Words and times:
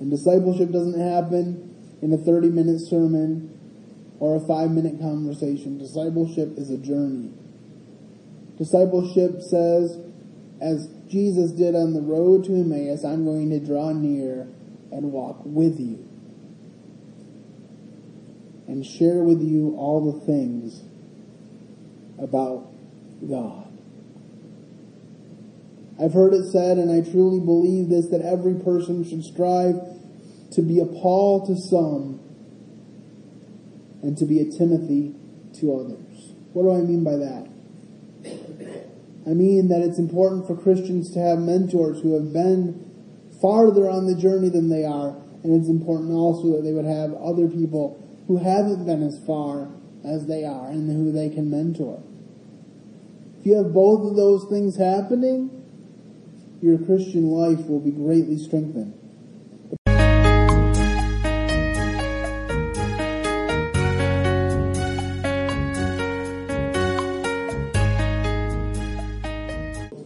And 0.00 0.10
discipleship 0.10 0.70
doesn't 0.70 0.98
happen 0.98 1.74
in 2.02 2.12
a 2.12 2.18
30 2.18 2.50
minute 2.50 2.80
sermon 2.80 3.50
or 4.18 4.36
a 4.36 4.40
five 4.40 4.70
minute 4.70 5.00
conversation. 5.00 5.78
Discipleship 5.78 6.56
is 6.58 6.70
a 6.70 6.78
journey. 6.78 7.32
Discipleship 8.58 9.40
says, 9.40 9.98
as 10.60 10.88
Jesus 11.08 11.52
did 11.52 11.74
on 11.74 11.92
the 11.92 12.00
road 12.00 12.44
to 12.44 12.52
Emmaus, 12.52 13.04
I'm 13.04 13.24
going 13.24 13.50
to 13.50 13.60
draw 13.60 13.92
near 13.92 14.48
and 14.92 15.12
walk 15.12 15.40
with 15.44 15.80
you 15.80 16.08
and 18.66 18.84
share 18.84 19.22
with 19.22 19.42
you 19.42 19.74
all 19.76 20.12
the 20.12 20.24
things 20.24 20.82
about 22.18 22.72
God. 23.28 23.63
I've 26.00 26.12
heard 26.12 26.34
it 26.34 26.50
said, 26.50 26.78
and 26.78 26.90
I 26.90 27.08
truly 27.08 27.38
believe 27.38 27.88
this, 27.88 28.08
that 28.08 28.20
every 28.20 28.54
person 28.54 29.04
should 29.04 29.24
strive 29.24 29.76
to 30.52 30.62
be 30.62 30.80
a 30.80 30.86
Paul 30.86 31.46
to 31.46 31.56
some 31.56 32.20
and 34.02 34.18
to 34.18 34.24
be 34.24 34.40
a 34.40 34.44
Timothy 34.44 35.14
to 35.60 35.74
others. 35.74 36.32
What 36.52 36.64
do 36.64 36.72
I 36.72 36.82
mean 36.82 37.04
by 37.04 37.16
that? 37.16 37.48
I 39.26 39.30
mean 39.30 39.68
that 39.68 39.80
it's 39.80 39.98
important 39.98 40.46
for 40.46 40.56
Christians 40.56 41.10
to 41.12 41.20
have 41.20 41.38
mentors 41.38 42.00
who 42.02 42.14
have 42.14 42.32
been 42.32 42.84
farther 43.40 43.88
on 43.88 44.06
the 44.06 44.14
journey 44.14 44.48
than 44.48 44.68
they 44.68 44.84
are, 44.84 45.16
and 45.42 45.58
it's 45.58 45.68
important 45.68 46.12
also 46.12 46.56
that 46.56 46.62
they 46.62 46.72
would 46.72 46.84
have 46.84 47.14
other 47.14 47.48
people 47.48 48.00
who 48.26 48.36
haven't 48.36 48.84
been 48.84 49.02
as 49.02 49.18
far 49.26 49.68
as 50.04 50.26
they 50.26 50.44
are 50.44 50.68
and 50.68 50.90
who 50.90 51.12
they 51.12 51.30
can 51.30 51.50
mentor. 51.50 52.02
If 53.40 53.46
you 53.46 53.56
have 53.56 53.72
both 53.72 54.06
of 54.06 54.16
those 54.16 54.44
things 54.44 54.76
happening, 54.76 55.63
your 56.64 56.78
Christian 56.78 57.26
life 57.28 57.66
will 57.66 57.78
be 57.78 57.90
greatly 57.90 58.38
strengthened. 58.38 58.94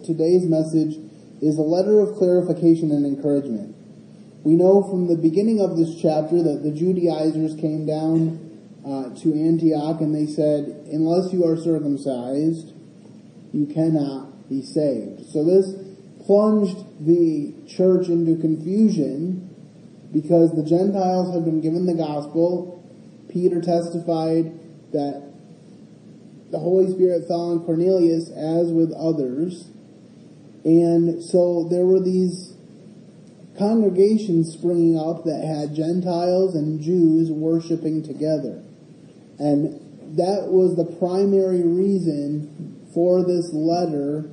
Today's 0.05 0.49
message 0.49 0.99
is 1.41 1.59
a 1.59 1.63
letter 1.63 2.01
of 2.01 2.17
clarification 2.17 2.91
and 2.91 3.07
encouragement. 3.07 3.77
We 4.43 4.55
know 4.55 4.83
from 4.83 5.07
the 5.07 5.15
beginning 5.15 5.61
of 5.61 5.77
this 5.77 5.95
chapter 6.03 6.43
that 6.43 6.65
the 6.65 6.73
Judaizers 6.73 7.55
came 7.55 7.87
down 7.87 8.35
uh, 8.85 9.15
to 9.23 9.33
Antioch 9.33 10.01
and 10.01 10.13
they 10.13 10.27
said, 10.27 10.89
unless 10.91 11.33
you 11.33 11.47
are 11.47 11.57
circumcised, 11.57 12.73
you 13.53 13.67
cannot 13.67 14.49
be 14.49 14.63
saved. 14.63 15.25
So 15.31 15.45
this 15.45 15.88
plunged 16.29 17.07
the 17.07 17.55
church 17.67 18.09
into 18.09 18.37
confusion 18.37 19.49
because 20.13 20.55
the 20.55 20.63
Gentiles 20.63 21.35
had 21.35 21.43
been 21.43 21.63
given 21.63 21.87
the 21.87 21.95
gospel. 21.95 22.85
Peter 23.31 23.63
testified 23.63 24.53
that 24.93 25.25
the 26.51 26.59
Holy 26.59 26.93
Spirit 26.93 27.27
fell 27.27 27.53
on 27.53 27.65
Cornelius 27.65 28.29
as 28.29 28.71
with 28.71 28.93
others. 28.93 29.69
And 30.67 31.23
so 31.25 31.67
there 31.71 31.87
were 31.87 32.01
these 32.01 32.53
congregations 33.57 34.53
springing 34.53 34.99
up 34.99 35.25
that 35.25 35.43
had 35.43 35.75
Gentiles 35.75 36.55
and 36.55 36.79
Jews 36.79 37.31
worshiping 37.31 38.03
together. 38.03 38.63
And 39.39 39.81
that 40.19 40.49
was 40.49 40.77
the 40.77 40.85
primary 40.85 41.63
reason 41.63 42.85
for 42.93 43.25
this 43.25 43.51
letter 43.55 44.29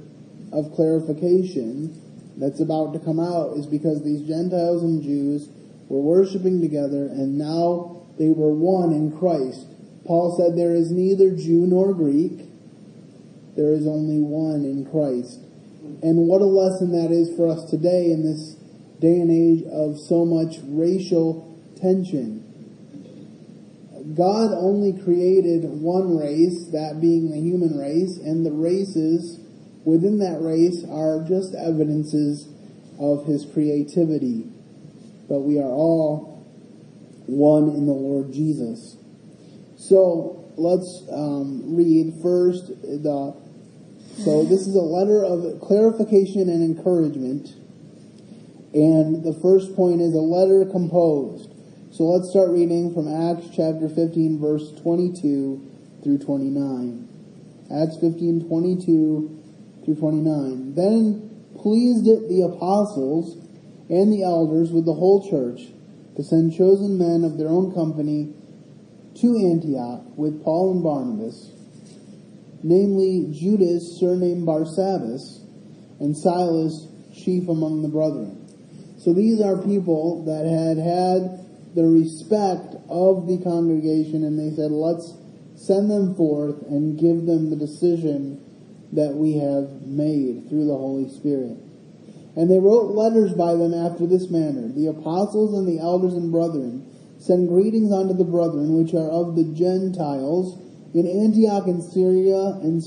of 0.56 0.74
clarification 0.74 2.02
that's 2.38 2.60
about 2.60 2.94
to 2.94 3.00
come 3.00 3.20
out 3.20 3.58
is 3.58 3.68
because 3.68 4.04
these 4.04 4.28
Gentiles 4.28 4.84
and 4.84 5.04
Jews 5.04 5.50
were 5.90 6.02
worshiping 6.02 6.62
together 6.62 7.08
and 7.08 7.38
now 7.38 8.08
they 8.18 8.30
were 8.30 8.54
one 8.54 8.92
in 8.92 9.18
Christ. 9.18 9.68
Paul 10.06 10.36
said 10.38 10.58
there 10.58 10.74
is 10.74 10.92
neither 10.92 11.36
Jew 11.36 11.68
nor 11.68 11.94
Greek. 11.94 12.48
There 13.56 13.74
is 13.74 13.88
only 13.88 14.20
one 14.20 14.64
in 14.64 14.88
Christ. 14.90 15.40
And 16.02 16.28
what 16.28 16.42
a 16.42 16.46
lesson 16.46 16.92
that 16.92 17.12
is 17.12 17.36
for 17.36 17.48
us 17.48 17.70
today 17.70 18.12
in 18.12 18.24
this 18.24 18.56
day 19.00 19.20
and 19.20 19.32
age 19.32 19.64
of 19.72 20.00
so 20.00 20.26
much 20.26 20.58
racial 20.64 21.60
tension. 21.80 22.42
God 24.16 24.52
only 24.54 24.94
created 25.04 25.64
one 25.64 26.18
race, 26.18 26.68
that 26.72 27.02
being 27.02 27.32
the 27.32 27.40
human 27.40 27.78
race, 27.78 28.18
and 28.18 28.46
the 28.46 28.52
races 28.52 29.40
within 29.86 30.20
that 30.20 30.42
race 30.42 30.84
are 30.90 31.24
just 31.24 31.56
evidences 31.56 32.50
of 33.00 33.26
his 33.26 33.46
creativity. 33.46 34.50
But 35.30 35.40
we 35.42 35.60
are 35.60 35.70
all 35.70 36.44
one 37.28 37.70
in 37.70 37.86
the 37.86 37.94
Lord 37.94 38.34
Jesus. 38.34 38.98
So 39.78 40.44
let's 40.58 41.04
um, 41.12 41.76
read 41.76 42.14
first 42.22 42.68
the. 42.82 43.36
So 44.18 44.46
this 44.46 44.66
is 44.66 44.76
a 44.76 44.82
letter 44.82 45.26
of 45.26 45.60
clarification 45.60 46.48
and 46.48 46.64
encouragement, 46.64 47.50
and 48.74 49.26
the 49.26 49.38
first 49.42 49.76
point 49.76 50.00
is 50.00 50.14
a 50.14 50.24
letter 50.24 50.64
composed. 50.72 51.52
So 51.92 52.04
let's 52.06 52.30
start 52.30 52.50
reading 52.52 52.94
from 52.94 53.08
Acts 53.08 53.48
chapter 53.54 53.90
15, 53.90 54.40
verse 54.40 54.72
22 54.82 55.62
through 56.02 56.18
29. 56.20 57.08
Acts 57.72 57.98
15, 57.98 58.48
22 58.48 59.35
through 59.86 59.96
29. 59.96 60.74
Then 60.76 61.26
pleased 61.56 62.08
it 62.08 62.28
the 62.28 62.42
apostles 62.42 63.38
and 63.90 64.12
the 64.12 64.24
elders 64.24 64.72
with 64.72 64.86
the 64.86 64.94
whole 64.94 65.30
church 65.30 65.62
to 66.18 66.24
send 66.24 66.56
chosen 66.56 66.98
men 66.98 67.24
of 67.24 67.38
their 67.38 67.48
own 67.48 67.74
company 67.74 68.34
to 69.22 69.28
Antioch 69.38 70.04
with 70.18 70.44
Paul 70.44 70.74
and 70.74 70.84
Barnabas, 70.84 71.52
namely 72.64 73.32
Judas, 73.32 73.98
surnamed 74.00 74.46
Barsabbas, 74.46 75.42
and 76.00 76.18
Silas, 76.18 76.88
chief 77.14 77.48
among 77.48 77.82
the 77.82 77.88
brethren. 77.88 78.46
So 79.00 79.14
these 79.14 79.40
are 79.40 79.58
people 79.62 80.26
that 80.26 80.46
had 80.46 80.78
had 80.78 81.46
the 81.76 81.86
respect 81.86 82.76
of 82.90 83.28
the 83.28 83.38
congregation, 83.44 84.24
and 84.24 84.38
they 84.40 84.56
said, 84.56 84.72
let's 84.72 85.14
send 85.56 85.90
them 85.90 86.16
forth 86.16 86.62
and 86.64 87.00
give 87.00 87.26
them 87.26 87.50
the 87.50 87.56
decision 87.56 88.45
that 88.96 89.14
we 89.16 89.38
have 89.38 89.88
made 89.88 90.50
through 90.50 90.66
the 90.66 90.76
Holy 90.78 91.10
Spirit. 91.10 91.58
And 92.36 92.52
they 92.52 92.60
wrote 92.60 92.92
letters 92.92 93.34
by 93.34 93.56
them 93.56 93.74
after 93.74 94.06
this 94.06 94.30
manner. 94.30 94.68
The 94.68 94.88
apostles 94.88 95.58
and 95.58 95.68
the 95.68 95.80
elders 95.80 96.14
and 96.14 96.32
brethren 96.32 96.86
send 97.20 97.48
greetings 97.48 97.92
unto 97.92 98.14
the 98.14 98.26
brethren 98.26 98.76
which 98.76 98.94
are 98.94 99.10
of 99.10 99.36
the 99.36 99.46
Gentiles 99.56 100.60
in 100.94 101.08
Antioch 101.08 101.68
and 101.68 101.82
Syria 101.82 102.60
and, 102.62 102.82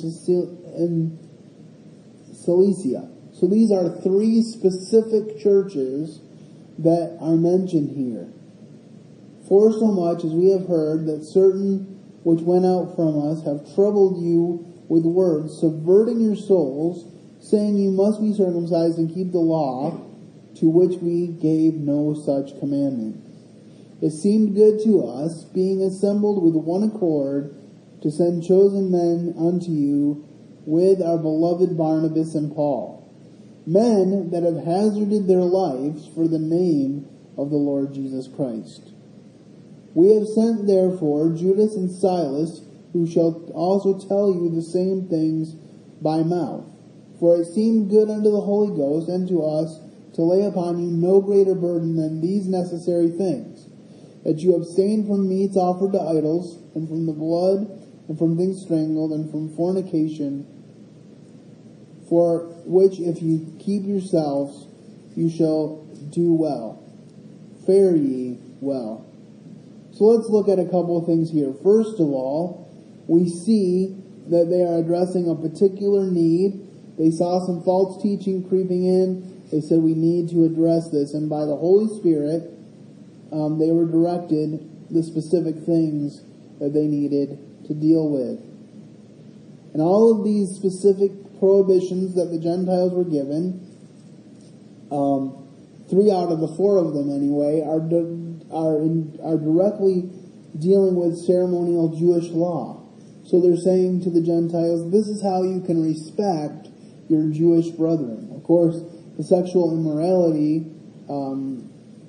Cilicia. 2.34 3.08
So 3.32 3.47
these 3.47 3.72
are 3.72 4.00
three 4.00 4.42
specific 4.42 5.38
churches 5.41 6.20
that 6.78 7.18
are 7.20 7.36
mentioned 7.36 7.97
here. 7.97 8.28
For 9.48 9.72
so 9.72 9.88
much 9.88 10.24
as 10.24 10.32
we 10.32 10.50
have 10.50 10.66
heard 10.66 11.06
that 11.06 11.24
certain 11.24 11.98
which 12.22 12.41
went 12.41 12.64
out 12.64 12.94
from 12.97 13.30
us 13.30 13.44
have 13.44 13.74
troubled 13.74 14.22
you 14.22 14.67
with 14.88 15.04
words, 15.04 15.59
subverting 15.60 16.21
your 16.21 16.37
souls, 16.37 17.06
saying 17.41 17.76
you 17.76 17.91
must 17.91 18.21
be 18.21 18.32
circumcised 18.32 18.99
and 18.99 19.12
keep 19.15 19.32
the 19.32 19.38
law, 19.38 20.04
to 20.56 20.69
which 20.69 21.00
we 21.00 21.28
gave 21.28 21.75
no 21.75 22.15
such 22.15 22.59
commandment. 22.59 23.22
It 24.00 24.10
seemed 24.10 24.54
good 24.54 24.82
to 24.84 25.04
us, 25.04 25.44
being 25.44 25.82
assembled 25.82 26.43
with 26.43 26.54
one 26.54 26.82
accord, 26.82 27.54
to 28.03 28.10
send 28.10 28.44
chosen 28.44 28.91
men 28.91 29.34
unto 29.38 29.71
you 29.71 30.25
with 30.65 31.03
our 31.03 31.19
beloved 31.19 31.77
Barnabas 31.77 32.34
and 32.34 32.54
Paul, 32.54 33.10
men 33.66 34.31
that 34.31 34.43
have 34.43 34.65
hazarded 34.65 35.27
their 35.27 35.43
lives 35.43 36.09
for 36.15 36.28
the 36.28 36.38
name 36.38 37.06
of 37.37 37.50
the 37.50 37.56
Lord 37.56 37.93
Jesus 37.94 38.28
Christ. 38.28 38.92
We 39.95 40.15
have 40.15 40.28
sent 40.28 40.66
therefore 40.66 41.30
Judas 41.30 41.74
and 41.74 41.91
Silas, 41.91 42.60
who 42.92 43.06
shall 43.06 43.50
also 43.54 43.98
tell 43.98 44.32
you 44.32 44.50
the 44.50 44.62
same 44.62 45.08
things 45.08 45.54
by 46.00 46.22
mouth. 46.22 46.64
For 47.18 47.40
it 47.40 47.46
seemed 47.46 47.90
good 47.90 48.08
unto 48.08 48.30
the 48.30 48.40
Holy 48.40 48.76
Ghost 48.76 49.08
and 49.08 49.28
to 49.28 49.42
us 49.42 49.80
to 50.14 50.22
lay 50.22 50.44
upon 50.44 50.78
you 50.78 50.90
no 50.90 51.20
greater 51.20 51.54
burden 51.54 51.96
than 51.96 52.20
these 52.20 52.46
necessary 52.46 53.10
things, 53.10 53.68
that 54.24 54.38
you 54.38 54.54
abstain 54.54 55.06
from 55.06 55.28
meats 55.28 55.56
offered 55.56 55.92
to 55.92 56.00
idols, 56.00 56.58
and 56.74 56.88
from 56.88 57.06
the 57.06 57.12
blood, 57.12 57.68
and 58.08 58.18
from 58.18 58.36
things 58.36 58.62
strangled, 58.62 59.12
and 59.12 59.30
from 59.30 59.54
fornication, 59.54 60.46
for 62.08 62.40
which 62.64 62.98
if 62.98 63.22
you 63.22 63.54
keep 63.58 63.84
yourselves, 63.84 64.66
you 65.14 65.28
shall 65.28 65.84
do 66.10 66.32
well. 66.32 66.82
Fare 67.66 67.94
ye 67.94 68.38
well. 68.60 69.04
So 69.92 70.04
let's 70.04 70.28
look 70.28 70.48
at 70.48 70.58
a 70.58 70.64
couple 70.64 70.96
of 70.96 71.06
things 71.06 71.30
here. 71.30 71.52
First 71.62 72.00
of 72.00 72.08
all, 72.08 72.67
we 73.09 73.27
see 73.28 73.97
that 74.28 74.53
they 74.53 74.63
are 74.63 74.78
addressing 74.78 75.28
a 75.28 75.34
particular 75.34 76.07
need. 76.07 76.60
They 76.99 77.10
saw 77.10 77.45
some 77.45 77.65
false 77.65 78.01
teaching 78.03 78.47
creeping 78.47 78.84
in, 78.84 79.43
they 79.51 79.60
said 79.60 79.81
we 79.81 79.95
need 79.95 80.28
to 80.31 80.45
address 80.45 80.91
this, 80.91 81.15
and 81.15 81.28
by 81.28 81.47
the 81.47 81.57
Holy 81.57 81.89
Spirit, 81.99 82.45
um, 83.33 83.59
they 83.59 83.72
were 83.72 83.87
directed 83.87 84.60
the 84.91 85.03
specific 85.03 85.57
things 85.65 86.22
that 86.60 86.75
they 86.75 86.87
needed 86.87 87.39
to 87.66 87.75
deal 87.75 88.09
with. 88.10 88.45
And 89.72 89.81
all 89.81 90.13
of 90.13 90.25
these 90.25 90.49
specific 90.57 91.13
prohibitions 91.39 92.15
that 92.15 92.28
the 92.28 92.39
Gentiles 92.39 92.93
were 92.93 93.05
given, 93.05 93.65
um, 94.91 95.49
three 95.89 96.10
out 96.10 96.33
of 96.33 96.41
the 96.41 96.53
four 96.57 96.77
of 96.77 96.93
them 96.93 97.10
anyway, 97.10 97.60
are 97.65 97.81
are 98.51 98.81
in, 98.81 99.21
are 99.22 99.37
directly 99.37 100.09
dealing 100.59 100.97
with 100.97 101.16
ceremonial 101.25 101.97
Jewish 101.97 102.28
law. 102.33 102.87
So 103.28 103.42
they're 103.42 103.59
saying 103.59 104.04
to 104.04 104.10
the 104.10 104.22
Gentiles, 104.22 104.91
this 104.91 105.07
is 105.07 105.22
how 105.22 105.42
you 105.42 105.60
can 105.60 105.84
respect 105.84 106.69
your 107.10 107.28
Jewish 107.28 107.69
brethren. 107.69 108.33
Of 108.34 108.42
course, 108.42 108.80
the 109.19 109.22
sexual 109.22 109.77
immorality 109.77 110.65
um, 111.10 111.69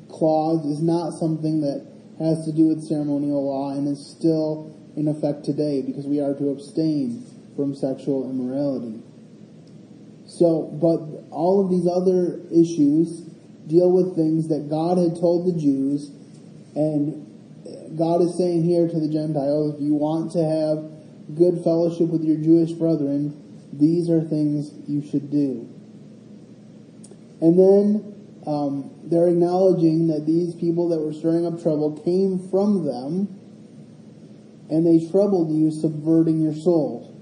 clause 0.09 0.65
is 0.65 0.81
not 0.81 1.11
something 1.11 1.59
that 1.59 1.85
has 2.19 2.45
to 2.45 2.53
do 2.53 2.67
with 2.67 2.85
ceremonial 2.85 3.45
law 3.45 3.71
and 3.71 3.85
is 3.87 3.99
still 3.99 4.73
in 4.95 5.09
effect 5.09 5.43
today 5.43 5.81
because 5.81 6.07
we 6.07 6.21
are 6.21 6.33
to 6.35 6.51
abstain 6.51 7.25
from 7.57 7.75
sexual 7.75 8.29
immorality. 8.29 9.01
So, 10.25 10.71
but 10.79 11.27
all 11.35 11.59
of 11.59 11.69
these 11.69 11.87
other 11.87 12.39
issues 12.47 13.27
deal 13.67 13.91
with 13.91 14.15
things 14.15 14.47
that 14.47 14.69
God 14.69 14.97
had 14.97 15.19
told 15.19 15.47
the 15.47 15.59
Jews, 15.59 16.11
and 16.75 17.27
God 17.97 18.21
is 18.21 18.37
saying 18.37 18.63
here 18.63 18.87
to 18.87 18.99
the 18.99 19.09
Gentiles, 19.11 19.75
if 19.75 19.81
you 19.81 19.95
want 19.95 20.31
to 20.31 20.39
have 20.39 20.98
good 21.35 21.63
fellowship 21.63 22.07
with 22.07 22.23
your 22.23 22.37
Jewish 22.37 22.71
brethren, 22.71 23.35
these 23.73 24.09
are 24.09 24.21
things 24.21 24.71
you 24.87 25.07
should 25.09 25.29
do. 25.29 25.67
And 27.41 27.57
then 27.57 28.41
um, 28.45 28.91
they're 29.03 29.29
acknowledging 29.29 30.07
that 30.07 30.25
these 30.25 30.55
people 30.55 30.89
that 30.89 30.99
were 30.99 31.13
stirring 31.13 31.45
up 31.45 31.61
trouble 31.61 31.99
came 32.03 32.49
from 32.49 32.85
them, 32.85 33.27
and 34.69 34.85
they 34.85 35.09
troubled 35.11 35.51
you, 35.51 35.71
subverting 35.71 36.41
your 36.41 36.53
souls. 36.53 37.15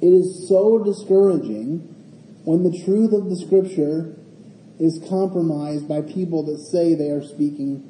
It 0.00 0.12
is 0.12 0.48
so 0.48 0.82
discouraging 0.84 1.78
when 2.44 2.62
the 2.62 2.82
truth 2.84 3.12
of 3.12 3.28
the 3.28 3.36
scripture 3.36 4.14
is 4.78 5.02
compromised 5.08 5.88
by 5.88 6.02
people 6.02 6.44
that 6.44 6.58
say 6.58 6.94
they 6.94 7.10
are 7.10 7.22
speaking 7.22 7.82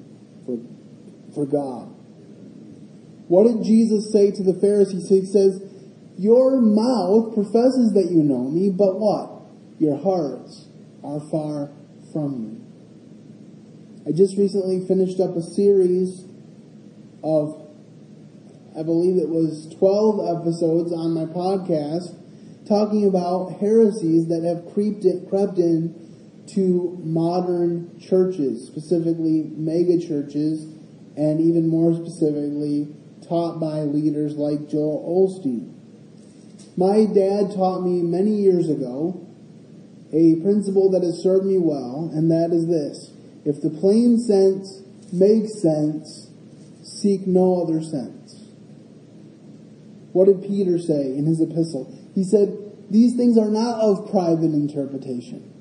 for, 0.47 0.59
for 1.35 1.45
God. 1.45 1.96
What 3.29 3.45
did 3.45 3.65
Jesus 3.65 4.13
say 4.13 4.31
to 4.31 4.43
the 4.43 4.55
Pharisees? 4.55 5.09
He 5.09 5.27
says, 5.27 5.61
Your 6.17 6.61
mouth 6.61 7.35
professes 7.35 7.93
that 7.95 8.11
you 8.11 8.23
know 8.23 8.51
me, 8.51 8.71
but 8.71 8.99
what? 8.99 9.43
Your 9.79 9.97
hearts 9.99 10.69
are 11.03 11.21
far 11.31 11.71
from 12.13 12.43
me. 12.43 12.67
I 14.07 14.13
just 14.13 14.39
recently 14.39 14.87
finished 14.87 15.19
up 15.19 15.35
a 15.35 15.43
series 15.43 16.25
of, 17.25 17.67
I 18.79 18.85
believe 18.85 19.17
it 19.19 19.29
was 19.29 19.75
12 19.79 20.39
episodes 20.39 20.93
on 20.93 21.13
my 21.13 21.25
podcast 21.25 22.15
talking 22.69 23.07
about 23.07 23.59
heresies 23.59 24.29
that 24.29 24.43
have 24.43 24.73
creeped 24.73 25.05
in, 25.05 25.27
crept 25.29 25.59
in 25.59 25.95
to 26.55 26.99
modern 27.03 27.99
churches, 27.99 28.67
specifically 28.67 29.51
mega 29.57 29.99
churches, 29.99 30.65
and 31.17 31.41
even 31.41 31.69
more 31.69 31.95
specifically 31.95 32.95
taught 33.29 33.61
by 33.61 33.81
leaders 33.81 34.37
like 34.37 34.69
Joel 34.69 35.03
Osteen. 35.27 35.73
My 36.77 37.07
dad 37.07 37.55
taught 37.55 37.81
me 37.81 38.03
many 38.03 38.37
years 38.37 38.69
ago 38.69 39.27
a 40.13 40.37
principle 40.43 40.91
that 40.91 41.03
has 41.03 41.23
served 41.23 41.47
me 41.47 41.59
well, 41.59 42.11
and 42.13 42.31
that 42.31 42.51
is 42.53 42.67
this. 42.69 43.13
If 43.45 43.63
the 43.63 43.71
plain 43.71 44.19
sense 44.19 44.83
makes 45.13 45.61
sense, 45.61 46.31
seek 46.83 47.27
no 47.27 47.63
other 47.63 47.83
sense. 47.83 48.45
What 50.13 50.27
did 50.27 50.43
Peter 50.43 50.79
say 50.79 51.17
in 51.17 51.27
his 51.27 51.41
epistle? 51.41 51.93
He 52.15 52.25
said, 52.25 52.57
these 52.91 53.17
things 53.17 53.37
are 53.37 53.51
not 53.51 53.81
of 53.81 54.11
private 54.11 54.55
interpretation. 54.55 55.53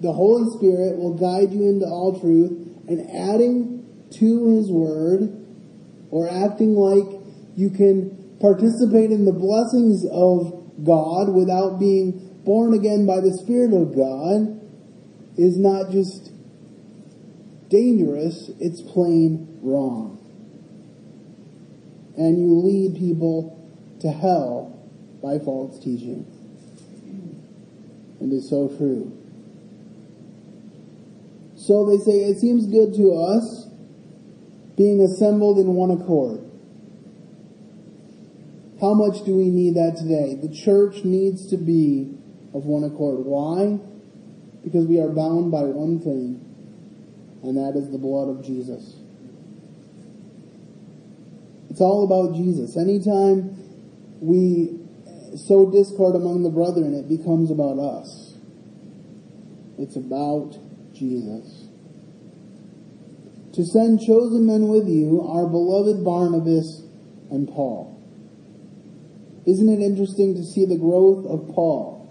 The 0.00 0.12
Holy 0.12 0.50
Spirit 0.56 0.98
will 0.98 1.14
guide 1.14 1.52
you 1.52 1.68
into 1.68 1.86
all 1.86 2.18
truth, 2.20 2.52
and 2.88 3.10
adding 3.10 3.79
to 4.12 4.56
His 4.56 4.70
Word, 4.70 5.36
or 6.10 6.28
acting 6.28 6.74
like 6.74 7.20
you 7.56 7.70
can 7.70 8.16
participate 8.40 9.10
in 9.10 9.24
the 9.24 9.32
blessings 9.32 10.04
of 10.10 10.84
God 10.84 11.28
without 11.34 11.78
being 11.78 12.12
born 12.44 12.74
again 12.74 13.06
by 13.06 13.20
the 13.20 13.32
Spirit 13.32 13.72
of 13.74 13.94
God 13.94 14.60
is 15.36 15.56
not 15.56 15.90
just 15.90 16.32
dangerous, 17.68 18.50
it's 18.58 18.82
plain 18.82 19.58
wrong. 19.62 20.18
And 22.16 22.38
you 22.38 22.54
lead 22.58 22.96
people 22.96 23.56
to 24.00 24.10
hell 24.10 24.78
by 25.22 25.38
false 25.38 25.78
teaching. 25.78 26.26
And 28.20 28.32
it's 28.32 28.50
so 28.50 28.68
true. 28.68 29.16
So 31.56 31.86
they 31.86 32.02
say, 32.02 32.24
it 32.24 32.38
seems 32.38 32.66
good 32.66 32.94
to 32.94 33.12
us 33.12 33.69
being 34.80 35.02
assembled 35.02 35.58
in 35.58 35.74
one 35.74 35.90
accord. 35.90 36.40
How 38.80 38.94
much 38.94 39.26
do 39.26 39.36
we 39.36 39.50
need 39.50 39.74
that 39.74 39.98
today? 39.98 40.40
The 40.40 40.48
church 40.48 41.04
needs 41.04 41.50
to 41.50 41.58
be 41.58 42.16
of 42.54 42.64
one 42.64 42.84
accord. 42.84 43.26
Why? 43.26 43.78
Because 44.64 44.86
we 44.86 44.98
are 44.98 45.10
bound 45.10 45.52
by 45.52 45.64
one 45.64 46.00
thing, 46.00 46.40
and 47.42 47.58
that 47.58 47.78
is 47.78 47.90
the 47.92 47.98
blood 47.98 48.30
of 48.30 48.42
Jesus. 48.42 48.96
It's 51.68 51.82
all 51.82 52.04
about 52.08 52.34
Jesus. 52.34 52.78
Anytime 52.78 53.52
we 54.22 54.80
sow 55.36 55.70
discord 55.70 56.16
among 56.16 56.42
the 56.42 56.48
brethren, 56.48 56.94
it 56.94 57.06
becomes 57.06 57.50
about 57.50 57.78
us. 57.78 58.32
It's 59.76 59.96
about 59.96 60.56
Jesus. 60.94 61.69
To 63.60 63.66
send 63.66 64.00
chosen 64.00 64.46
men 64.46 64.68
with 64.68 64.88
you, 64.88 65.20
our 65.20 65.46
beloved 65.46 66.02
Barnabas 66.02 66.80
and 67.30 67.46
Paul. 67.46 67.94
Isn't 69.44 69.68
it 69.68 69.84
interesting 69.84 70.34
to 70.36 70.42
see 70.42 70.64
the 70.64 70.78
growth 70.78 71.26
of 71.26 71.54
Paul? 71.54 72.08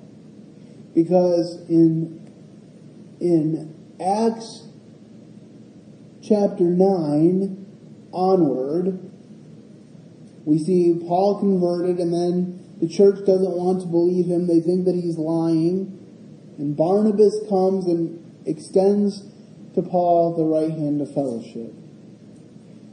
Because 0.93 1.67
in, 1.67 2.21
in 3.19 3.73
Acts 3.99 4.67
chapter 6.21 6.65
9 6.65 7.65
onward, 8.11 8.99
we 10.45 10.59
see 10.59 11.03
Paul 11.07 11.39
converted 11.39 11.97
and 11.97 12.13
then 12.13 12.77
the 12.79 12.87
church 12.87 13.25
doesn't 13.25 13.53
want 13.53 13.81
to 13.81 13.87
believe 13.87 14.27
him. 14.27 14.45
They 14.45 14.59
think 14.59 14.85
that 14.85 14.93
he's 14.93 15.17
lying. 15.17 15.97
And 16.59 16.77
Barnabas 16.77 17.39
comes 17.49 17.87
and 17.87 18.23
extends 18.45 19.23
to 19.75 19.81
Paul 19.81 20.35
the 20.35 20.43
right 20.43 20.71
hand 20.71 21.01
of 21.01 21.13
fellowship. 21.13 21.73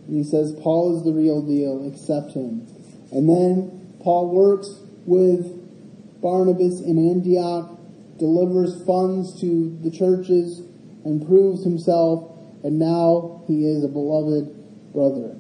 And 0.07 0.17
he 0.17 0.25
says, 0.25 0.55
Paul 0.63 0.97
is 0.97 1.05
the 1.05 1.13
real 1.13 1.43
deal, 1.43 1.87
accept 1.89 2.33
him. 2.33 2.67
And 3.11 3.29
then 3.29 3.97
Paul 4.03 4.31
works 4.31 4.69
with 5.05 6.21
Barnabas 6.21 6.81
in 6.81 6.99
Antioch, 7.11 7.79
delivers 8.19 8.85
funds 8.87 9.41
to 9.41 9.77
the 9.83 9.91
churches, 9.91 10.63
and 11.05 11.27
proves 11.27 11.65
himself, 11.65 12.33
and 12.65 12.79
now 12.79 13.43
he 13.47 13.67
is 13.67 13.85
a 13.85 13.89
beloved 13.89 14.93
brother. 14.93 15.39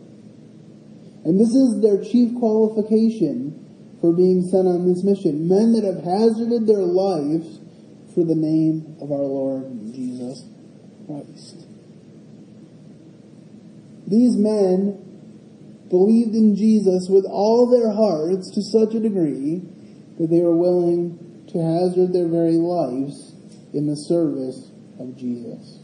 And 1.24 1.40
this 1.40 1.50
is 1.50 1.82
their 1.82 2.02
chief 2.02 2.38
qualification 2.38 3.98
for 4.00 4.12
being 4.12 4.42
sent 4.42 4.68
on 4.68 4.86
this 4.86 5.02
mission. 5.02 5.48
Men 5.48 5.72
that 5.72 5.82
have 5.82 6.04
hazarded 6.04 6.66
their 6.66 6.86
lives 6.86 7.58
for 8.14 8.22
the 8.22 8.36
name 8.36 8.96
of 9.00 9.10
our 9.10 9.26
Lord 9.26 9.92
Jesus 9.92 10.44
Christ. 11.06 11.66
These 14.06 14.36
men 14.36 15.02
believed 15.88 16.34
in 16.34 16.56
Jesus 16.56 17.08
with 17.08 17.24
all 17.24 17.66
their 17.66 17.92
hearts 17.92 18.50
to 18.52 18.62
such 18.62 18.94
a 18.94 19.00
degree 19.00 19.62
that 20.18 20.30
they 20.30 20.40
were 20.40 20.56
willing 20.56 21.44
to 21.52 21.58
hazard 21.58 22.12
their 22.12 22.28
very 22.28 22.56
lives 22.56 23.34
in 23.72 23.86
the 23.86 23.96
service 23.96 24.70
of 24.98 25.16
Jesus. 25.16 25.78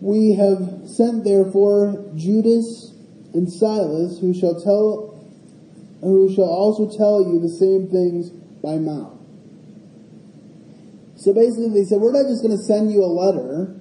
We 0.00 0.34
have 0.34 0.88
sent 0.88 1.24
therefore 1.24 2.12
Judas 2.14 2.92
and 3.32 3.50
Silas 3.50 4.20
who 4.20 4.34
shall 4.34 4.60
tell 4.60 5.14
who 6.00 6.32
shall 6.34 6.44
also 6.44 6.94
tell 6.94 7.22
you 7.22 7.40
the 7.40 7.48
same 7.48 7.88
things 7.88 8.28
by 8.62 8.76
mouth. 8.76 9.23
So 11.24 11.32
basically 11.32 11.70
they 11.70 11.84
said, 11.84 12.02
we're 12.02 12.12
not 12.12 12.28
just 12.28 12.42
going 12.42 12.54
to 12.54 12.62
send 12.62 12.92
you 12.92 13.02
a 13.02 13.08
letter 13.08 13.80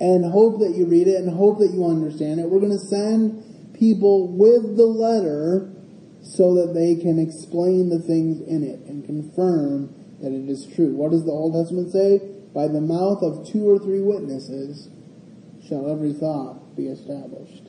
and 0.00 0.22
hope 0.22 0.60
that 0.60 0.76
you 0.76 0.84
read 0.84 1.08
it 1.08 1.16
and 1.16 1.32
hope 1.32 1.60
that 1.60 1.72
you 1.72 1.86
understand 1.86 2.40
it. 2.40 2.44
We're 2.44 2.60
going 2.60 2.76
to 2.76 2.86
send 2.92 3.72
people 3.72 4.28
with 4.28 4.76
the 4.76 4.84
letter 4.84 5.72
so 6.20 6.56
that 6.56 6.74
they 6.74 6.96
can 6.96 7.18
explain 7.18 7.88
the 7.88 8.00
things 8.00 8.46
in 8.46 8.62
it 8.62 8.80
and 8.80 9.06
confirm 9.06 9.94
that 10.20 10.30
it 10.30 10.46
is 10.46 10.66
true. 10.76 10.94
What 10.94 11.12
does 11.12 11.24
the 11.24 11.32
Old 11.32 11.54
Testament 11.54 11.90
say? 11.90 12.20
By 12.52 12.68
the 12.68 12.82
mouth 12.82 13.22
of 13.22 13.48
two 13.48 13.64
or 13.64 13.78
three 13.78 14.02
witnesses 14.02 14.90
shall 15.66 15.90
every 15.90 16.12
thought 16.12 16.76
be 16.76 16.88
established. 16.88 17.64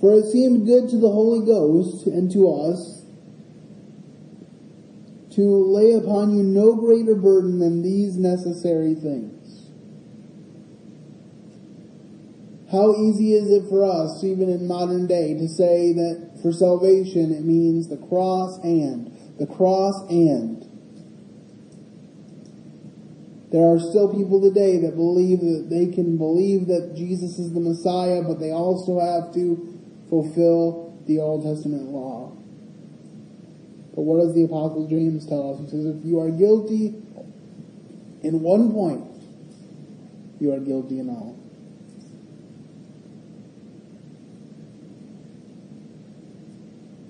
For 0.00 0.14
it 0.14 0.24
seemed 0.32 0.64
good 0.64 0.88
to 0.88 0.96
the 0.96 1.10
Holy 1.10 1.44
Ghost 1.44 2.06
and 2.06 2.32
to 2.32 2.50
us 2.50 2.96
to 5.36 5.42
lay 5.42 5.92
upon 5.92 6.34
you 6.34 6.42
no 6.42 6.74
greater 6.74 7.14
burden 7.14 7.58
than 7.58 7.82
these 7.82 8.16
necessary 8.16 8.94
things. 8.94 9.68
How 12.72 12.96
easy 12.96 13.34
is 13.34 13.50
it 13.50 13.68
for 13.68 13.84
us, 13.84 14.24
even 14.24 14.48
in 14.48 14.66
modern 14.66 15.06
day, 15.06 15.34
to 15.34 15.46
say 15.46 15.92
that 15.92 16.40
for 16.42 16.52
salvation 16.52 17.32
it 17.32 17.44
means 17.44 17.88
the 17.88 17.98
cross 18.08 18.58
and, 18.64 19.12
the 19.38 19.46
cross 19.46 20.08
and. 20.08 20.64
There 23.52 23.62
are 23.62 23.78
still 23.78 24.12
people 24.16 24.40
today 24.40 24.78
that 24.78 24.96
believe 24.96 25.40
that 25.40 25.68
they 25.68 25.86
can 25.86 26.16
believe 26.16 26.66
that 26.68 26.94
Jesus 26.96 27.38
is 27.38 27.52
the 27.52 27.60
Messiah, 27.60 28.22
but 28.22 28.40
they 28.40 28.52
also 28.52 28.98
have 29.00 29.34
to 29.34 29.78
fulfill 30.08 30.98
the 31.06 31.20
Old 31.20 31.44
Testament 31.44 31.84
law. 31.84 32.36
But 33.96 34.02
what 34.02 34.20
does 34.20 34.34
the 34.34 34.44
Apostle 34.44 34.86
James 34.86 35.26
tell 35.26 35.54
us? 35.54 35.60
He 35.60 35.70
says, 35.70 35.86
if 35.86 36.04
you 36.04 36.20
are 36.20 36.30
guilty 36.30 36.94
in 38.22 38.42
one 38.42 38.70
point, 38.70 39.04
you 40.38 40.52
are 40.52 40.60
guilty 40.60 41.00
in 41.00 41.08
all. 41.08 41.34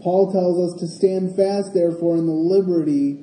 Paul 0.00 0.30
tells 0.30 0.72
us 0.72 0.80
to 0.80 0.86
stand 0.86 1.34
fast, 1.34 1.74
therefore, 1.74 2.16
in 2.16 2.26
the 2.26 2.32
liberty 2.32 3.14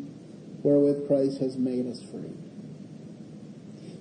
wherewith 0.61 1.07
Christ 1.07 1.39
has 1.39 1.55
made 1.55 1.87
us 1.87 2.03
free. 2.03 2.35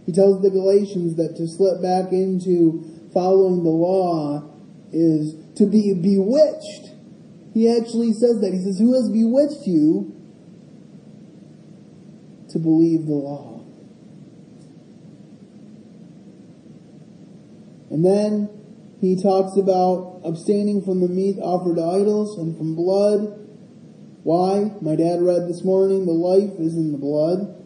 He 0.04 0.10
tells 0.10 0.42
the 0.42 0.50
Galatians 0.50 1.14
that 1.14 1.36
to 1.36 1.46
slip 1.46 1.80
back 1.80 2.12
into 2.12 2.82
following 3.12 3.62
the 3.62 3.70
law 3.70 4.50
is 4.90 5.36
to 5.54 5.66
be 5.66 5.94
bewitched. 5.94 6.91
He 7.52 7.70
actually 7.70 8.12
says 8.12 8.40
that. 8.40 8.52
He 8.52 8.62
says, 8.62 8.78
Who 8.78 8.94
has 8.94 9.10
bewitched 9.10 9.66
you 9.66 10.14
to 12.50 12.58
believe 12.58 13.06
the 13.06 13.12
law? 13.12 13.52
And 17.90 18.02
then 18.04 18.48
he 19.02 19.20
talks 19.20 19.58
about 19.58 20.22
abstaining 20.24 20.82
from 20.82 21.00
the 21.00 21.08
meat 21.08 21.38
offered 21.42 21.76
to 21.76 21.84
idols 21.84 22.38
and 22.38 22.56
from 22.56 22.74
blood. 22.74 23.38
Why? 24.22 24.72
My 24.80 24.96
dad 24.96 25.20
read 25.20 25.46
this 25.46 25.62
morning, 25.62 26.06
the 26.06 26.12
life 26.12 26.58
is 26.58 26.74
in 26.74 26.92
the 26.92 26.98
blood. 26.98 27.58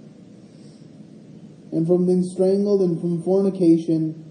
And 1.71 1.87
from 1.87 2.07
being 2.07 2.25
strangled 2.25 2.81
and 2.81 3.01
from 3.01 3.23
fornication, 3.23 4.25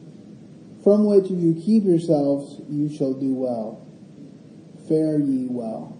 from 0.83 1.05
which 1.05 1.25
if 1.25 1.39
you 1.39 1.53
keep 1.63 1.85
yourselves, 1.85 2.59
you 2.69 2.89
shall 2.89 3.13
do 3.13 3.33
well. 3.33 3.85
Fare 4.87 5.19
ye 5.19 5.47
well. 5.49 5.97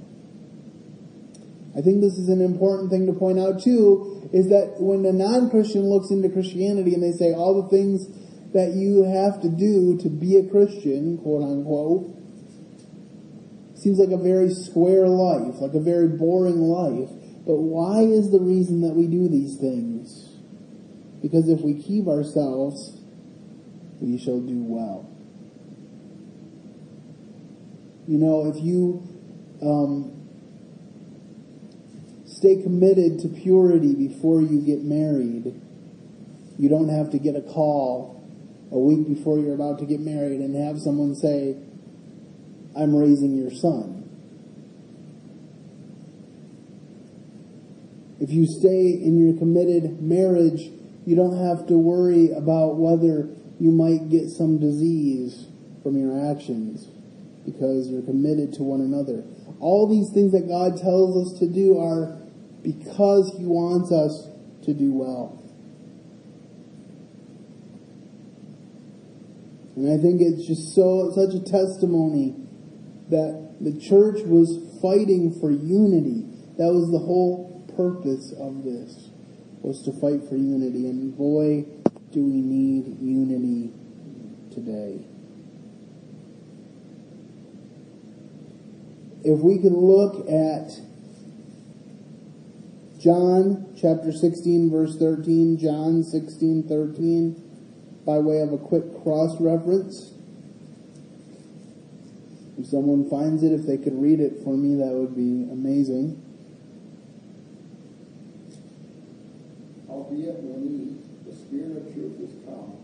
I 1.77 1.81
think 1.81 2.01
this 2.01 2.17
is 2.17 2.29
an 2.29 2.41
important 2.41 2.89
thing 2.89 3.05
to 3.07 3.13
point 3.13 3.39
out 3.39 3.61
too, 3.61 4.29
is 4.31 4.47
that 4.49 4.75
when 4.79 5.05
a 5.05 5.11
non-Christian 5.11 5.83
looks 5.89 6.09
into 6.09 6.29
Christianity 6.29 6.93
and 6.93 7.03
they 7.03 7.11
say 7.11 7.33
all 7.33 7.61
the 7.61 7.69
things 7.69 8.07
that 8.53 8.73
you 8.73 9.03
have 9.03 9.41
to 9.41 9.49
do 9.49 9.97
to 9.99 10.09
be 10.09 10.37
a 10.37 10.49
Christian, 10.49 11.17
quote 11.17 11.43
unquote, 11.43 12.15
seems 13.75 13.99
like 13.99 14.11
a 14.11 14.17
very 14.17 14.49
square 14.49 15.07
life, 15.07 15.59
like 15.59 15.73
a 15.73 15.79
very 15.79 16.07
boring 16.07 16.61
life. 16.61 17.09
But 17.45 17.57
why 17.57 18.01
is 18.01 18.31
the 18.31 18.39
reason 18.39 18.81
that 18.81 18.95
we 18.95 19.07
do 19.07 19.27
these 19.27 19.57
things? 19.57 20.31
Because 21.21 21.49
if 21.49 21.61
we 21.61 21.75
keep 21.75 22.07
ourselves, 22.07 22.97
we 23.99 24.17
shall 24.17 24.39
do 24.39 24.63
well. 24.63 25.14
You 28.07 28.19
know, 28.19 28.47
if 28.47 28.63
you 28.63 29.01
um, 29.63 30.15
stay 32.25 32.62
committed 32.62 33.19
to 33.21 33.29
purity 33.29 33.95
before 33.95 34.41
you 34.41 34.62
get 34.62 34.83
married, 34.83 35.59
you 36.59 36.69
don't 36.69 36.89
have 36.89 37.09
to 37.12 37.17
get 37.17 37.35
a 37.35 37.41
call 37.41 38.24
a 38.71 38.77
week 38.77 39.07
before 39.07 39.39
you're 39.39 39.55
about 39.55 39.79
to 39.79 39.85
get 39.85 40.00
married 40.00 40.39
and 40.39 40.55
have 40.55 40.79
someone 40.79 41.15
say, 41.15 41.57
I'm 42.77 42.95
raising 42.95 43.35
your 43.35 43.51
son. 43.51 43.93
If 48.19 48.31
you 48.31 48.45
stay 48.45 48.91
in 48.91 49.17
your 49.17 49.38
committed 49.38 50.01
marriage, 50.01 50.71
you 51.05 51.15
don't 51.15 51.38
have 51.38 51.67
to 51.67 51.74
worry 51.74 52.31
about 52.31 52.75
whether 52.75 53.29
you 53.59 53.71
might 53.71 54.09
get 54.09 54.29
some 54.29 54.59
disease 54.59 55.47
from 55.81 55.97
your 55.97 56.31
actions 56.31 56.88
because 57.45 57.89
you're 57.89 58.01
committed 58.01 58.53
to 58.53 58.63
one 58.63 58.81
another. 58.81 59.23
All 59.59 59.87
these 59.87 60.11
things 60.13 60.33
that 60.33 60.47
God 60.47 60.81
tells 60.81 61.15
us 61.15 61.39
to 61.39 61.47
do 61.47 61.77
are 61.77 62.17
because 62.61 63.33
He 63.37 63.45
wants 63.45 63.91
us 63.91 64.29
to 64.65 64.73
do 64.73 64.91
well. 64.93 65.41
And 69.75 69.91
I 69.91 70.01
think 70.01 70.21
it's 70.21 70.47
just 70.47 70.73
so 70.73 71.11
such 71.13 71.35
a 71.35 71.43
testimony 71.43 72.35
that 73.09 73.57
the 73.61 73.77
church 73.79 74.23
was 74.25 74.49
fighting 74.81 75.37
for 75.39 75.51
unity. 75.51 76.25
That 76.57 76.71
was 76.73 76.89
the 76.91 76.99
whole 76.99 77.67
purpose 77.75 78.33
of 78.39 78.63
this 78.63 79.11
was 79.61 79.83
to 79.83 79.91
fight 79.99 80.27
for 80.29 80.37
unity. 80.37 80.87
And 80.87 81.15
boy, 81.17 81.65
do 82.11 82.23
we 82.23 82.41
need 82.41 82.97
unity 83.01 83.73
today. 84.55 85.14
If 89.25 89.39
we 89.39 89.58
could 89.58 89.74
look 89.74 90.29
at 90.29 90.70
John 93.00 93.74
chapter 93.75 94.12
16 94.12 94.70
verse 94.70 94.98
13, 94.98 95.58
John 95.58 96.03
16, 96.03 96.67
13, 96.70 98.03
by 98.05 98.20
way 98.20 98.41
of 98.41 98.53
a 98.53 98.60
quick 98.60 98.84
cross 99.01 99.41
reference. 99.41 100.13
If 102.60 102.67
someone 102.67 103.10
finds 103.10 103.41
it, 103.41 103.51
if 103.51 103.65
they 103.65 103.79
could 103.79 104.00
read 104.00 104.20
it 104.20 104.44
for 104.44 104.55
me, 104.55 104.77
that 104.77 104.94
would 104.94 105.15
be 105.15 105.50
amazing. 105.51 106.22
Albeit 109.89 110.38
when 110.38 110.62
he, 110.70 111.29
the 111.29 111.36
Spirit 111.36 111.77
of 111.77 111.94
truth, 111.96 112.22
is 112.22 112.38
come, 112.46 112.77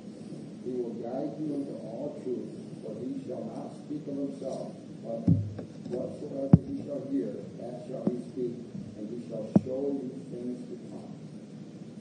he 0.65 0.71
will 0.71 0.97
guide 1.05 1.37
you 1.37 1.53
into 1.53 1.73
all 1.85 2.19
truth, 2.25 2.49
for 2.81 2.97
he 2.97 3.21
shall 3.29 3.45
not 3.45 3.77
speak 3.85 4.01
of 4.07 4.17
himself, 4.17 4.73
but 5.05 5.40
whatsoever 5.91 6.55
he 6.67 6.83
shall 6.85 7.03
hear, 7.11 7.35
that 7.59 7.83
shall 7.87 8.03
he 8.07 8.19
speak, 8.31 8.55
and 8.97 9.05
he 9.11 9.27
shall 9.27 9.45
show 9.63 9.91
you 9.91 10.11
things 10.31 10.59
to 10.69 10.75
come. 10.89 11.11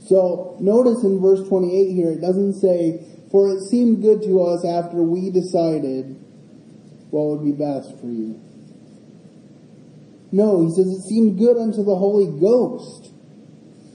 So 0.07 0.57
notice 0.61 1.03
in 1.05 1.21
verse 1.21 1.47
28 1.49 1.93
here, 1.93 2.11
it 2.11 2.21
doesn't 2.21 2.55
say, 2.55 3.05
for 3.31 3.51
it 3.51 3.61
seemed 3.69 4.03
good 4.03 4.23
to 4.23 4.43
us 4.43 4.65
after 4.65 5.03
we 5.03 5.31
decided 5.31 6.17
what 7.11 7.27
would 7.27 7.45
be 7.45 7.53
best 7.53 7.99
for 8.01 8.07
you. 8.07 8.41
No, 10.33 10.63
he 10.65 10.71
says 10.71 10.87
it 10.87 11.03
seemed 11.09 11.39
good 11.39 11.59
unto 11.59 11.83
the 11.83 11.97
Holy 11.97 12.31
Ghost. 12.41 13.13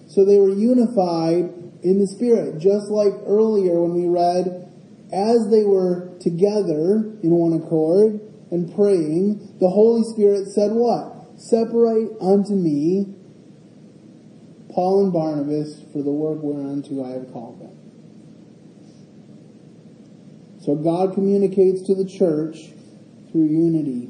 So 0.08 0.26
they 0.26 0.38
were 0.38 0.50
unified 0.50 1.52
in 1.84 2.00
the 2.00 2.08
Spirit, 2.08 2.60
just 2.60 2.90
like 2.90 3.14
earlier 3.26 3.80
when 3.80 3.94
we 3.96 4.08
read, 4.08 4.72
as 5.14 5.50
they 5.50 5.64
were 5.64 6.12
together 6.20 7.12
in 7.24 7.32
one 7.32 7.54
accord 7.54 8.20
and 8.56 8.74
praying, 8.74 9.58
the 9.60 9.70
Holy 9.70 10.04
Spirit 10.04 10.48
said 10.48 10.72
what? 10.72 11.12
Separate 11.38 12.16
unto 12.22 12.54
me 12.54 13.14
Paul 14.72 15.04
and 15.04 15.14
Barnabas 15.14 15.84
for 15.92 16.02
the 16.02 16.12
work 16.12 16.40
whereunto 16.42 17.04
I 17.04 17.12
have 17.20 17.32
called 17.34 17.60
them. 17.60 17.76
So 20.62 20.76
God 20.76 21.14
communicates 21.14 21.86
to 21.88 21.96
the 21.96 22.06
church 22.06 22.72
through 23.32 23.46
unity. 23.46 24.10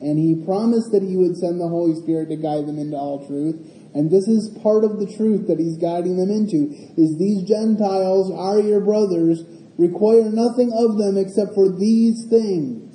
And 0.00 0.18
he 0.18 0.44
promised 0.46 0.92
that 0.92 1.02
he 1.02 1.16
would 1.16 1.36
send 1.36 1.60
the 1.60 1.68
Holy 1.68 1.94
Spirit 2.00 2.28
to 2.30 2.36
guide 2.36 2.66
them 2.66 2.78
into 2.78 2.96
all 2.96 3.26
truth. 3.26 3.56
And 3.92 4.08
this 4.08 4.28
is 4.28 4.56
part 4.62 4.84
of 4.84 5.00
the 5.00 5.06
truth 5.16 5.48
that 5.48 5.58
he's 5.58 5.76
guiding 5.76 6.16
them 6.16 6.30
into, 6.30 6.70
is 6.96 7.18
these 7.18 7.42
Gentiles 7.42 8.30
are 8.30 8.60
your 8.60 8.80
brothers, 8.80 9.42
require 9.78 10.30
nothing 10.30 10.72
of 10.72 10.98
them 10.98 11.16
except 11.16 11.54
for 11.54 11.68
these 11.68 12.24
things. 12.26 12.86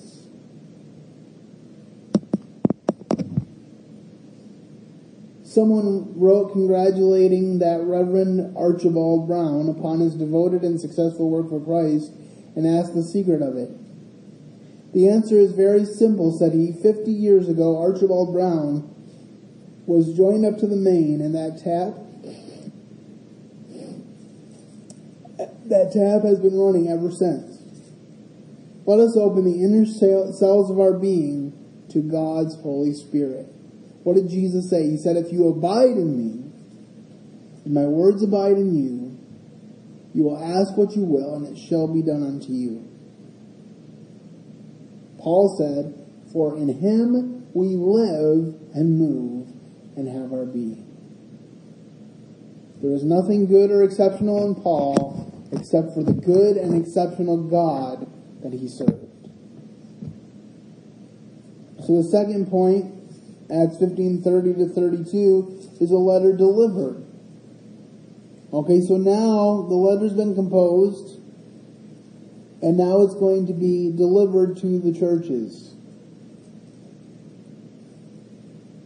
Someone 5.43 6.19
wrote 6.19 6.51
congratulating 6.51 7.59
that 7.59 7.81
Reverend 7.83 8.57
Archibald 8.57 9.25
Brown 9.25 9.69
upon 9.69 10.01
his 10.01 10.13
devoted 10.15 10.63
and 10.63 10.81
successful 10.81 11.29
work 11.29 11.49
for 11.49 11.61
Christ 11.61 12.11
and 12.57 12.67
asked 12.67 12.93
the 12.93 13.03
secret 13.03 13.41
of 13.41 13.55
it. 13.55 13.69
The 14.93 15.09
answer 15.09 15.37
is 15.37 15.53
very 15.53 15.85
simple, 15.85 16.37
said 16.37 16.53
he. 16.53 16.73
Fifty 16.73 17.11
years 17.11 17.47
ago, 17.47 17.77
Archibald 17.81 18.33
Brown 18.33 18.93
was 19.85 20.15
joined 20.15 20.45
up 20.45 20.57
to 20.59 20.67
the 20.67 20.75
main, 20.75 21.21
and 21.21 21.35
that 21.35 21.61
tap, 21.63 22.04
that 25.69 25.91
tap 25.91 26.23
has 26.23 26.39
been 26.39 26.57
running 26.57 26.89
ever 26.89 27.11
since. 27.11 27.55
Let 28.85 28.99
us 28.99 29.17
open 29.17 29.45
the 29.45 29.63
inner 29.63 29.85
cells 29.85 30.69
of 30.69 30.79
our 30.79 30.93
being 30.93 31.53
to 31.89 32.01
God's 32.01 32.55
Holy 32.61 32.93
Spirit. 32.93 33.47
What 34.03 34.15
did 34.15 34.29
Jesus 34.29 34.69
say? 34.69 34.89
He 34.89 34.97
said, 34.97 35.17
If 35.17 35.33
you 35.33 35.47
abide 35.47 35.97
in 35.97 36.15
me, 36.15 36.51
and 37.65 37.73
my 37.73 37.85
words 37.85 38.21
abide 38.21 38.57
in 38.57 38.75
you, 38.75 39.17
you 40.13 40.23
will 40.23 40.37
ask 40.37 40.77
what 40.77 40.95
you 40.95 41.03
will, 41.03 41.35
and 41.35 41.47
it 41.47 41.59
shall 41.59 41.87
be 41.87 42.03
done 42.03 42.21
unto 42.21 42.53
you. 42.53 42.87
Paul 45.17 45.55
said, 45.57 46.31
For 46.31 46.55
in 46.55 46.69
him 46.69 47.47
we 47.53 47.75
live 47.75 48.53
and 48.75 48.99
move 48.99 49.47
and 49.97 50.07
have 50.07 50.31
our 50.31 50.45
being. 50.45 50.85
There 52.83 52.91
is 52.91 53.03
nothing 53.03 53.47
good 53.47 53.71
or 53.71 53.83
exceptional 53.83 54.45
in 54.45 54.61
Paul 54.61 55.24
except 55.51 55.93
for 55.93 56.03
the 56.03 56.13
good 56.13 56.57
and 56.57 56.75
exceptional 56.75 57.43
God 57.43 58.07
that 58.41 58.53
he 58.53 58.67
served. 58.67 59.29
So 61.85 62.01
the 62.01 62.07
second 62.09 62.47
point, 62.47 62.93
Acts 63.51 63.77
15:30 63.77 64.57
to 64.57 64.69
32, 64.73 65.59
is 65.79 65.91
a 65.91 65.97
letter 65.97 66.35
delivered. 66.35 67.05
Okay, 68.51 68.81
so 68.81 68.97
now 68.97 69.67
the 69.67 69.75
letter's 69.75 70.13
been 70.13 70.33
composed 70.33 71.19
and 72.65 72.77
now 72.77 73.01
it's 73.01 73.13
going 73.13 73.45
to 73.45 73.53
be 73.53 73.91
delivered 73.95 74.57
to 74.57 74.79
the 74.79 74.91
churches. 74.91 75.75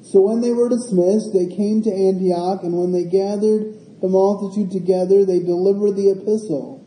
So 0.01 0.19
when 0.19 0.41
they 0.41 0.51
were 0.51 0.67
dismissed, 0.67 1.31
they 1.31 1.47
came 1.47 1.81
to 1.83 1.89
Antioch, 1.89 2.63
and 2.63 2.73
when 2.73 2.91
they 2.91 3.05
gathered 3.05 3.78
the 4.01 4.07
multitude 4.07 4.71
together, 4.71 5.25
they 5.25 5.39
delivered 5.39 5.95
the 5.95 6.11
epistle, 6.11 6.79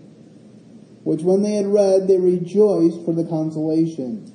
which 1.05 1.23
when 1.23 1.43
they 1.43 1.55
had 1.55 1.67
read, 1.67 2.09
they 2.09 2.19
rejoiced 2.19 3.05
for 3.05 3.15
the 3.15 3.25
consolation. 3.25 4.29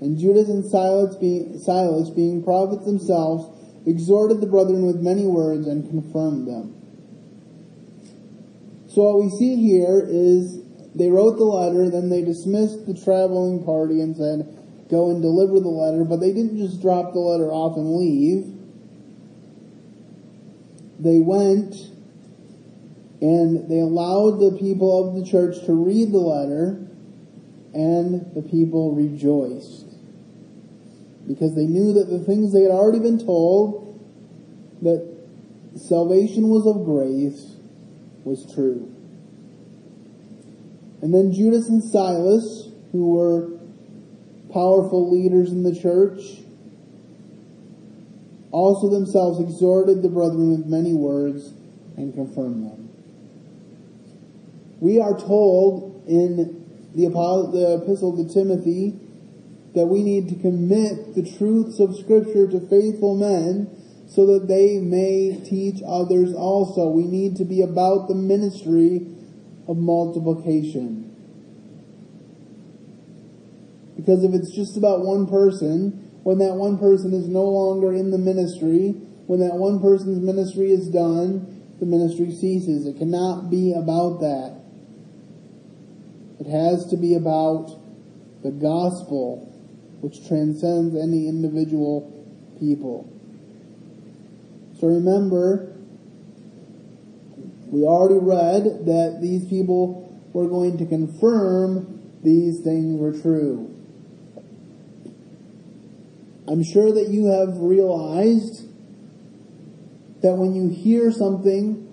And 0.00 0.18
Judas 0.18 0.48
and 0.48 0.64
Silas 0.64 1.16
being, 1.16 1.58
Silas, 1.58 2.10
being 2.10 2.44
prophets 2.44 2.84
themselves, 2.84 3.50
exhorted 3.86 4.40
the 4.40 4.46
brethren 4.46 4.86
with 4.86 5.00
many 5.00 5.26
words 5.26 5.66
and 5.66 5.88
confirmed 5.88 6.46
them. 6.46 6.74
So 8.88 9.02
what 9.02 9.24
we 9.24 9.30
see 9.30 9.56
here 9.56 10.06
is 10.06 10.62
they 10.94 11.10
wrote 11.10 11.36
the 11.36 11.44
letter, 11.44 11.90
then 11.90 12.10
they 12.10 12.22
dismissed 12.22 12.86
the 12.86 12.94
traveling 12.94 13.64
party 13.64 14.00
and 14.00 14.16
said, 14.16 14.46
go 14.88 15.10
and 15.10 15.20
deliver 15.20 15.58
the 15.58 15.68
letter, 15.68 16.04
but 16.04 16.20
they 16.20 16.32
didn't 16.32 16.58
just 16.58 16.80
drop 16.80 17.12
the 17.12 17.18
letter 17.18 17.50
off 17.50 17.76
and 17.76 17.96
leave. 17.96 18.52
They 21.00 21.18
went 21.18 21.74
and 23.24 23.70
they 23.70 23.78
allowed 23.78 24.38
the 24.38 24.54
people 24.60 25.08
of 25.08 25.14
the 25.14 25.24
church 25.24 25.64
to 25.64 25.72
read 25.72 26.12
the 26.12 26.18
letter, 26.18 26.86
and 27.72 28.20
the 28.34 28.42
people 28.42 28.94
rejoiced. 28.94 29.86
Because 31.26 31.54
they 31.54 31.64
knew 31.64 31.94
that 31.94 32.10
the 32.10 32.18
things 32.18 32.52
they 32.52 32.60
had 32.60 32.70
already 32.70 32.98
been 32.98 33.18
told, 33.18 33.98
that 34.82 35.10
salvation 35.74 36.48
was 36.48 36.66
of 36.66 36.84
grace, 36.84 37.56
was 38.24 38.44
true. 38.54 38.92
And 41.00 41.14
then 41.14 41.32
Judas 41.32 41.70
and 41.70 41.82
Silas, 41.82 42.68
who 42.92 43.12
were 43.12 43.58
powerful 44.52 45.10
leaders 45.10 45.50
in 45.50 45.62
the 45.62 45.74
church, 45.74 46.20
also 48.50 48.90
themselves 48.90 49.40
exhorted 49.40 50.02
the 50.02 50.10
brethren 50.10 50.50
with 50.50 50.66
many 50.66 50.92
words 50.92 51.54
and 51.96 52.12
confirmed 52.12 52.66
them. 52.66 52.83
We 54.84 55.00
are 55.00 55.18
told 55.18 56.04
in 56.06 56.36
the, 56.94 57.08
the 57.08 57.80
epistle 57.80 58.14
to 58.18 58.30
Timothy 58.30 58.92
that 59.74 59.86
we 59.86 60.02
need 60.02 60.28
to 60.28 60.34
commit 60.34 61.14
the 61.14 61.22
truths 61.38 61.80
of 61.80 61.96
scripture 61.96 62.46
to 62.46 62.60
faithful 62.68 63.16
men 63.16 63.70
so 64.06 64.26
that 64.26 64.46
they 64.46 64.80
may 64.80 65.40
teach 65.42 65.80
others 65.88 66.34
also. 66.34 66.90
We 66.90 67.04
need 67.04 67.36
to 67.36 67.46
be 67.46 67.62
about 67.62 68.08
the 68.08 68.14
ministry 68.14 69.06
of 69.66 69.78
multiplication. 69.78 71.16
Because 73.96 74.22
if 74.22 74.34
it's 74.34 74.54
just 74.54 74.76
about 74.76 75.00
one 75.00 75.26
person, 75.26 76.12
when 76.24 76.36
that 76.40 76.56
one 76.56 76.76
person 76.76 77.14
is 77.14 77.26
no 77.26 77.44
longer 77.44 77.94
in 77.94 78.10
the 78.10 78.18
ministry, 78.18 78.90
when 79.28 79.40
that 79.40 79.54
one 79.54 79.80
person's 79.80 80.20
ministry 80.20 80.72
is 80.72 80.90
done, 80.90 81.72
the 81.80 81.86
ministry 81.86 82.30
ceases. 82.30 82.86
It 82.86 82.98
cannot 82.98 83.48
be 83.48 83.72
about 83.72 84.20
that. 84.20 84.63
It 86.40 86.46
has 86.46 86.86
to 86.86 86.96
be 86.96 87.14
about 87.14 87.70
the 88.42 88.50
gospel, 88.50 89.50
which 90.00 90.26
transcends 90.26 90.94
any 90.96 91.28
individual 91.28 92.10
people. 92.58 93.10
So 94.78 94.88
remember, 94.88 95.72
we 97.68 97.82
already 97.84 98.18
read 98.18 98.86
that 98.86 99.18
these 99.20 99.46
people 99.48 100.00
were 100.32 100.48
going 100.48 100.78
to 100.78 100.86
confirm 100.86 102.02
these 102.22 102.60
things 102.60 102.98
were 102.98 103.12
true. 103.12 103.70
I'm 106.46 106.62
sure 106.62 106.92
that 106.92 107.08
you 107.08 107.26
have 107.26 107.58
realized 107.58 108.68
that 110.22 110.34
when 110.34 110.54
you 110.54 110.68
hear 110.68 111.10
something, 111.10 111.83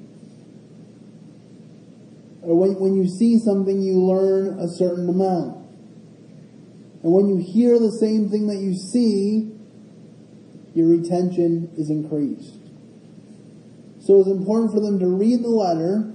or 2.41 2.57
when, 2.57 2.79
when 2.79 2.95
you 2.95 3.07
see 3.07 3.37
something, 3.37 3.81
you 3.81 4.01
learn 4.01 4.59
a 4.59 4.67
certain 4.67 5.07
amount. 5.07 5.57
And 7.03 7.11
when 7.13 7.27
you 7.27 7.37
hear 7.37 7.79
the 7.79 7.91
same 7.91 8.29
thing 8.29 8.47
that 8.47 8.57
you 8.57 8.73
see, 8.73 9.51
your 10.73 10.87
retention 10.87 11.71
is 11.77 11.89
increased. 11.89 12.57
So 14.01 14.19
it's 14.19 14.29
important 14.29 14.71
for 14.71 14.79
them 14.79 14.99
to 14.99 15.07
read 15.07 15.43
the 15.43 15.49
letter 15.49 16.11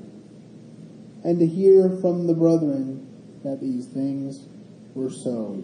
and 1.24 1.38
to 1.38 1.46
hear 1.46 1.96
from 2.00 2.26
the 2.26 2.34
brethren 2.34 3.06
that 3.44 3.60
these 3.60 3.86
things 3.86 4.46
were 4.94 5.10
so. 5.10 5.62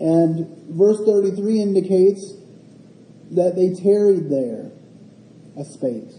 And 0.00 0.46
verse 0.68 0.98
33 1.04 1.60
indicates 1.60 2.34
that 3.32 3.56
they 3.56 3.74
tarried 3.74 4.30
there 4.30 4.70
a 5.58 5.64
space. 5.64 6.16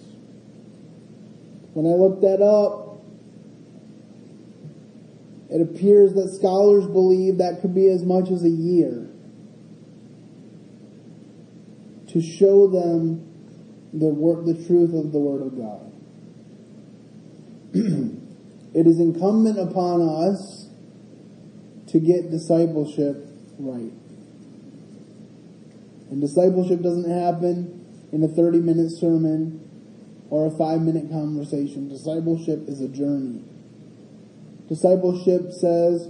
When 1.73 1.85
I 1.85 1.95
looked 1.95 2.21
that 2.21 2.41
up, 2.41 2.89
it 5.49 5.61
appears 5.61 6.13
that 6.13 6.29
scholars 6.37 6.85
believe 6.85 7.37
that 7.37 7.61
could 7.61 7.73
be 7.73 7.89
as 7.89 8.03
much 8.03 8.29
as 8.29 8.43
a 8.43 8.49
year 8.49 9.09
to 12.09 12.21
show 12.21 12.67
them 12.67 13.25
the 13.93 14.07
word, 14.07 14.45
the 14.45 14.65
truth 14.65 14.93
of 14.93 15.11
the 15.11 15.19
Word 15.19 15.41
of 15.41 15.57
God. 15.57 15.91
it 18.75 18.87
is 18.87 18.99
incumbent 18.99 19.57
upon 19.57 20.01
us 20.01 20.69
to 21.87 21.99
get 21.99 22.29
discipleship 22.29 23.25
right. 23.57 23.93
And 26.11 26.21
discipleship 26.21 26.81
doesn't 26.81 27.09
happen 27.09 27.78
in 28.11 28.23
a 28.23 28.27
30 28.27 28.59
minute 28.59 28.91
sermon 28.91 29.59
or 30.29 30.47
a 30.47 30.51
five 30.51 30.81
minute 30.81 31.09
conversation. 31.09 31.89
Discipleship 31.89 32.67
is 32.67 32.81
a 32.81 32.87
journey. 32.87 33.43
Discipleship 34.67 35.51
says, 35.51 36.07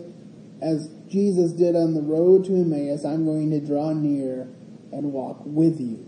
as 0.61 0.89
Jesus 1.09 1.53
did 1.53 1.75
on 1.75 1.93
the 1.93 2.01
road 2.01 2.45
to 2.45 2.55
Emmaus, 2.55 3.05
I'm 3.05 3.25
going 3.25 3.49
to 3.51 3.59
draw 3.59 3.93
near 3.93 4.47
and 4.91 5.13
walk 5.13 5.41
with 5.45 5.79
you 5.79 6.05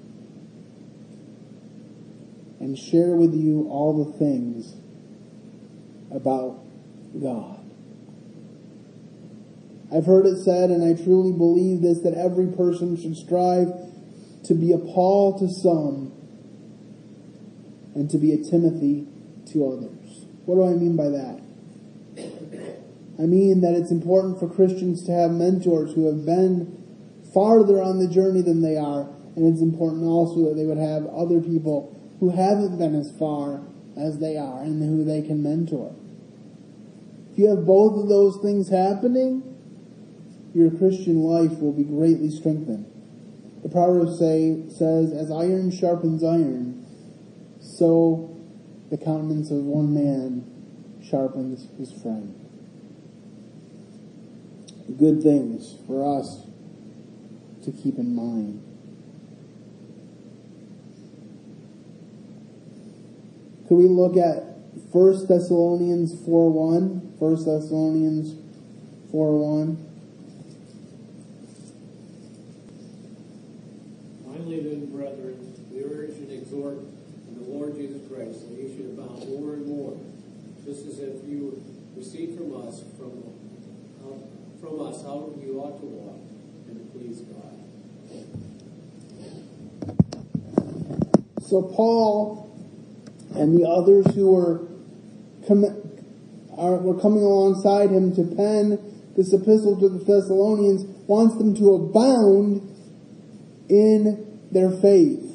and 2.60 2.78
share 2.78 3.16
with 3.16 3.34
you 3.34 3.68
all 3.70 4.06
the 4.06 4.18
things 4.18 4.76
about 6.12 6.60
God. 7.20 7.60
I've 9.94 10.06
heard 10.06 10.26
it 10.26 10.44
said, 10.44 10.70
and 10.70 10.84
I 10.84 11.02
truly 11.02 11.32
believe 11.32 11.82
this, 11.82 12.00
that 12.02 12.14
every 12.14 12.48
person 12.48 12.96
should 12.96 13.18
strive 13.18 13.74
to 14.52 14.58
be 14.58 14.74
a 14.74 14.78
Paul 14.78 15.40
to 15.40 15.48
some 15.48 16.12
and 17.96 18.10
to 18.10 18.18
be 18.18 18.34
a 18.34 18.38
Timothy 18.38 19.08
to 19.54 19.66
others. 19.66 20.26
What 20.44 20.56
do 20.56 20.66
I 20.66 20.76
mean 20.76 20.98
by 20.98 21.08
that? 21.08 21.40
I 23.18 23.28
mean 23.28 23.62
that 23.62 23.74
it's 23.76 23.92
important 23.92 24.42
for 24.42 24.50
Christians 24.50 25.06
to 25.06 25.14
have 25.14 25.32
mentors 25.32 25.94
who 25.94 26.08
have 26.08 26.26
been 26.26 26.68
farther 27.34 27.82
on 27.82 28.00
the 28.00 28.10
journey 28.10 28.42
than 28.42 28.62
they 28.62 28.76
are, 28.76 29.08
and 29.38 29.48
it's 29.48 29.62
important 29.62 30.04
also 30.04 30.50
that 30.50 30.56
they 30.56 30.66
would 30.66 30.78
have 30.78 31.06
other 31.08 31.40
people 31.40 31.96
who 32.20 32.32
haven't 32.32 32.78
been 32.78 32.94
as 32.94 33.10
far 33.18 33.62
as 33.96 34.20
they 34.20 34.36
are 34.36 34.64
and 34.64 34.84
who 34.84 35.06
they 35.06 35.22
can 35.22 35.42
mentor. 35.42 35.96
If 37.32 37.40
you 37.40 37.48
have 37.56 37.66
both 37.66 38.04
of 38.04 38.10
those 38.10 38.38
things 38.42 38.68
happening, 38.68 39.44
your 40.54 40.72
Christian 40.72 41.24
life 41.24 41.58
will 41.60 41.72
be 41.72 41.86
greatly 41.86 42.30
strengthened. 42.30 42.91
The 43.64 43.70
Proverbs 43.70 44.18
say, 44.18 44.64
says, 44.70 45.14
as 45.14 45.32
iron 45.32 45.72
sharpens 45.72 46.24
iron, 46.24 46.86
so 47.60 48.36
the 48.90 48.98
countenance 48.98 49.52
of 49.52 49.58
one 49.64 49.94
man 49.94 50.46
sharpens 51.04 51.68
his 51.78 51.92
friend. 51.92 52.36
Good 54.98 55.22
things 55.22 55.78
for 55.88 56.20
us 56.20 56.46
to 57.64 57.72
keep 57.72 57.98
in 57.98 58.16
mind. 58.16 58.62
Could 63.68 63.78
we 63.78 63.88
look 63.88 64.18
at 64.18 64.52
1 64.92 65.28
Thessalonians 65.28 66.14
4.1? 66.28 67.20
1 67.20 67.36
Thessalonians 67.46 68.34
4.1. 69.14 69.78
Finally 74.26 74.60
then, 74.60 74.92
brethren, 74.92 75.54
we 75.72 75.84
urge 75.84 76.18
and 76.18 76.32
exhort 76.32 76.80
in 77.30 77.36
the 77.40 77.50
Lord 77.50 77.76
Jesus 77.76 78.06
Christ 78.12 78.50
that 78.50 78.60
you 78.60 78.68
should 78.76 78.88
abound 78.98 79.30
more 79.30 79.54
and 79.54 79.66
more, 79.68 79.98
just 80.66 80.86
as 80.88 81.00
if 81.00 81.24
you 81.24 81.64
received 81.96 82.38
from 82.38 82.68
us 82.68 82.84
from 82.98 83.24
uh, 84.04 84.20
from 84.60 84.82
us 84.82 85.01
how 85.12 85.30
you 85.44 85.60
ought 85.60 85.78
to 85.78 85.86
walk 85.86 86.22
and 86.68 86.92
please 86.94 87.20
God. 87.22 87.58
So 91.42 91.64
Paul 91.64 92.50
and 93.36 93.58
the 93.60 93.68
others 93.68 94.06
who 94.16 94.32
were 94.32 94.68
com- 95.46 95.66
are, 96.58 96.78
were 96.78 96.98
coming 97.02 97.24
alongside 97.24 97.90
him 97.90 98.16
to 98.16 98.24
pen 98.24 98.80
this 99.18 99.34
epistle 99.34 99.78
to 99.82 99.90
the 99.90 100.00
Thessalonians 100.00 100.86
wants 101.08 101.38
them 101.38 101.56
to 101.56 101.76
abound 101.76 102.70
in 103.68 104.48
their 104.52 104.72
faith 104.72 105.28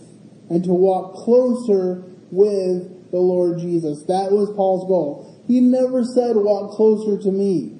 and 0.49 0.65
to 0.65 0.73
walk 0.73 1.17
closer 1.17 2.03
with 2.31 3.11
the 3.11 3.19
Lord 3.19 3.59
Jesus. 3.59 4.05
That 4.05 4.33
was 4.33 4.51
Paul's 4.57 4.89
goal. 4.89 5.45
He 5.47 5.61
never 5.61 6.03
said 6.03 6.37
walk 6.37 6.71
closer 6.71 7.23
to 7.23 7.31
me. 7.31 7.76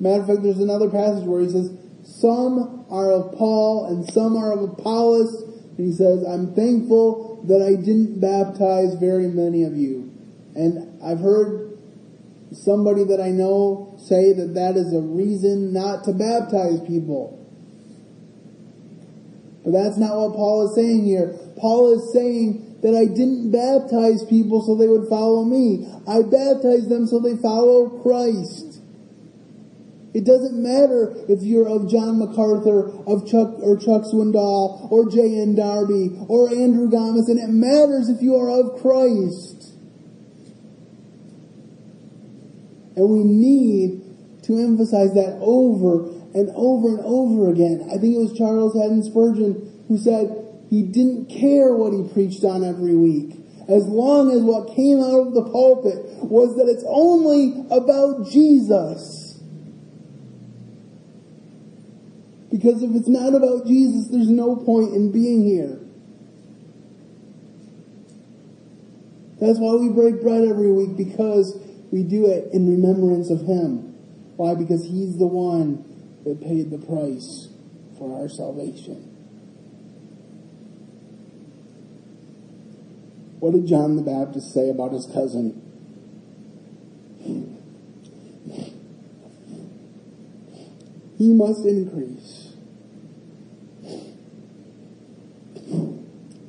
Matter 0.00 0.22
of 0.22 0.26
fact, 0.28 0.42
there's 0.42 0.58
another 0.58 0.88
passage 0.88 1.24
where 1.24 1.42
he 1.42 1.48
says, 1.48 1.70
some 2.04 2.86
are 2.90 3.12
of 3.12 3.36
Paul 3.36 3.86
and 3.86 4.10
some 4.12 4.36
are 4.36 4.52
of 4.52 4.62
Apollos. 4.62 5.42
And 5.76 5.86
he 5.86 5.92
says, 5.92 6.24
I'm 6.24 6.54
thankful 6.54 7.44
that 7.46 7.62
I 7.62 7.76
didn't 7.76 8.20
baptize 8.20 8.94
very 8.94 9.28
many 9.28 9.64
of 9.64 9.76
you. 9.76 10.10
And 10.54 11.00
I've 11.04 11.20
heard 11.20 11.78
somebody 12.52 13.04
that 13.04 13.20
I 13.20 13.28
know 13.28 13.94
say 13.98 14.32
that 14.32 14.54
that 14.54 14.76
is 14.76 14.92
a 14.92 15.00
reason 15.00 15.72
not 15.72 16.04
to 16.04 16.12
baptize 16.12 16.80
people. 16.86 17.36
But 19.64 19.72
that's 19.72 19.98
not 19.98 20.16
what 20.16 20.34
Paul 20.34 20.68
is 20.68 20.74
saying 20.74 21.04
here. 21.04 21.36
Paul 21.58 21.92
is 21.92 22.12
saying 22.12 22.80
that 22.82 22.96
I 22.96 23.04
didn't 23.04 23.52
baptize 23.52 24.24
people 24.24 24.62
so 24.64 24.74
they 24.74 24.88
would 24.88 25.08
follow 25.08 25.44
me. 25.44 25.86
I 26.08 26.22
baptized 26.22 26.88
them 26.88 27.06
so 27.06 27.20
they 27.20 27.36
follow 27.36 28.00
Christ. 28.00 28.69
It 30.12 30.24
doesn't 30.24 30.60
matter 30.60 31.14
if 31.28 31.42
you're 31.42 31.68
of 31.68 31.88
John 31.88 32.18
MacArthur, 32.18 32.90
of 33.06 33.28
Chuck 33.28 33.54
or 33.60 33.76
Chuck 33.76 34.02
Swindoll, 34.02 34.90
or 34.90 35.08
J.N. 35.08 35.54
Darby, 35.54 36.18
or 36.26 36.50
Andrew 36.50 36.90
Gomes, 36.90 37.28
and 37.28 37.38
it 37.38 37.48
matters 37.48 38.08
if 38.08 38.20
you 38.20 38.34
are 38.34 38.50
of 38.50 38.80
Christ. 38.80 39.74
And 42.96 43.08
we 43.08 43.22
need 43.22 44.02
to 44.42 44.58
emphasize 44.58 45.14
that 45.14 45.38
over 45.40 46.10
and 46.34 46.50
over 46.56 46.88
and 46.88 47.00
over 47.04 47.50
again. 47.50 47.86
I 47.86 47.98
think 47.98 48.16
it 48.16 48.18
was 48.18 48.36
Charles 48.36 48.74
Haddon 48.74 49.04
Spurgeon 49.04 49.84
who 49.86 49.96
said 49.96 50.40
he 50.70 50.82
didn't 50.82 51.26
care 51.26 51.74
what 51.74 51.92
he 51.92 52.12
preached 52.12 52.44
on 52.44 52.64
every 52.64 52.96
week. 52.96 53.36
As 53.68 53.86
long 53.86 54.32
as 54.32 54.42
what 54.42 54.74
came 54.74 54.98
out 54.98 55.28
of 55.28 55.34
the 55.34 55.44
pulpit 55.50 56.26
was 56.26 56.56
that 56.56 56.68
it's 56.68 56.84
only 56.88 57.64
about 57.70 58.28
Jesus. 58.30 59.29
Because 62.50 62.82
if 62.82 62.90
it's 62.94 63.08
not 63.08 63.34
about 63.34 63.66
Jesus, 63.66 64.08
there's 64.08 64.28
no 64.28 64.56
point 64.56 64.94
in 64.94 65.12
being 65.12 65.44
here. 65.44 65.78
That's 69.40 69.58
why 69.58 69.74
we 69.76 69.88
break 69.88 70.20
bread 70.20 70.44
every 70.44 70.70
week, 70.70 70.96
because 70.96 71.56
we 71.90 72.02
do 72.02 72.26
it 72.26 72.52
in 72.52 72.68
remembrance 72.68 73.30
of 73.30 73.40
Him. 73.42 73.94
Why? 74.36 74.54
Because 74.54 74.84
He's 74.84 75.16
the 75.16 75.26
one 75.26 75.84
that 76.24 76.40
paid 76.40 76.70
the 76.70 76.78
price 76.78 77.48
for 77.98 78.20
our 78.20 78.28
salvation. 78.28 79.10
What 83.40 83.52
did 83.52 83.66
John 83.66 83.96
the 83.96 84.02
Baptist 84.02 84.52
say 84.52 84.68
about 84.68 84.92
his 84.92 85.06
cousin? 85.06 85.62
He 91.16 91.32
must 91.32 91.64
increase. 91.64 92.39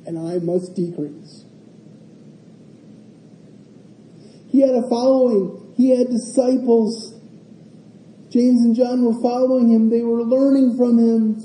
And 0.06 0.18
I 0.18 0.38
must 0.38 0.74
decrease. 0.74 1.44
He 4.48 4.60
had 4.60 4.74
a 4.74 4.88
following. 4.88 5.72
He 5.76 5.90
had 5.90 6.08
disciples. 6.10 7.14
James 8.30 8.64
and 8.64 8.74
John 8.76 9.04
were 9.04 9.20
following 9.22 9.70
him. 9.70 9.90
They 9.90 10.02
were 10.02 10.22
learning 10.22 10.76
from 10.76 10.98
him. 10.98 11.36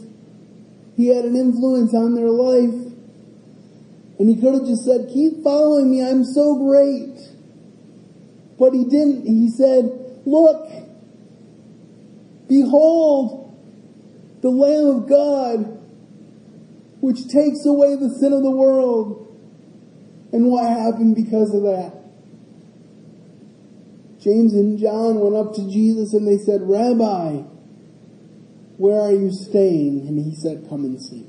He 0.96 1.08
had 1.08 1.26
an 1.26 1.36
influence 1.36 1.94
on 1.94 2.16
their 2.16 2.30
life. 2.30 2.94
And 4.20 4.28
he 4.28 4.36
could 4.36 4.56
have 4.56 4.66
just 4.66 4.84
said, 4.84 5.10
keep 5.14 5.44
following 5.44 5.92
me. 5.92 6.04
I'm 6.04 6.24
so 6.24 6.56
great. 6.56 7.20
But 8.58 8.74
he 8.74 8.84
didn't. 8.84 9.28
He 9.28 9.50
said, 9.50 10.22
look, 10.26 10.68
behold 12.50 13.56
the 14.42 14.50
Lamb 14.50 15.04
of 15.04 15.08
God, 15.08 15.78
which 17.00 17.28
takes 17.28 17.66
away 17.66 17.96
the 17.96 18.10
sin 18.20 18.34
of 18.34 18.44
the 18.44 18.52
world. 18.52 19.24
And 20.34 20.48
what 20.48 20.68
happened 20.68 21.16
because 21.16 21.54
of 21.54 21.64
that? 21.64 21.94
James 24.20 24.54
and 24.54 24.78
John 24.78 25.20
went 25.20 25.36
up 25.36 25.54
to 25.56 25.70
Jesus 25.70 26.14
and 26.14 26.28
they 26.28 26.38
said, 26.38 26.62
Rabbi, 26.64 27.44
where 28.78 29.00
are 29.00 29.12
you 29.12 29.32
staying? 29.32 30.08
And 30.08 30.20
he 30.20 30.36
said, 30.36 30.68
come 30.70 30.84
and 30.84 31.02
see. 31.02 31.26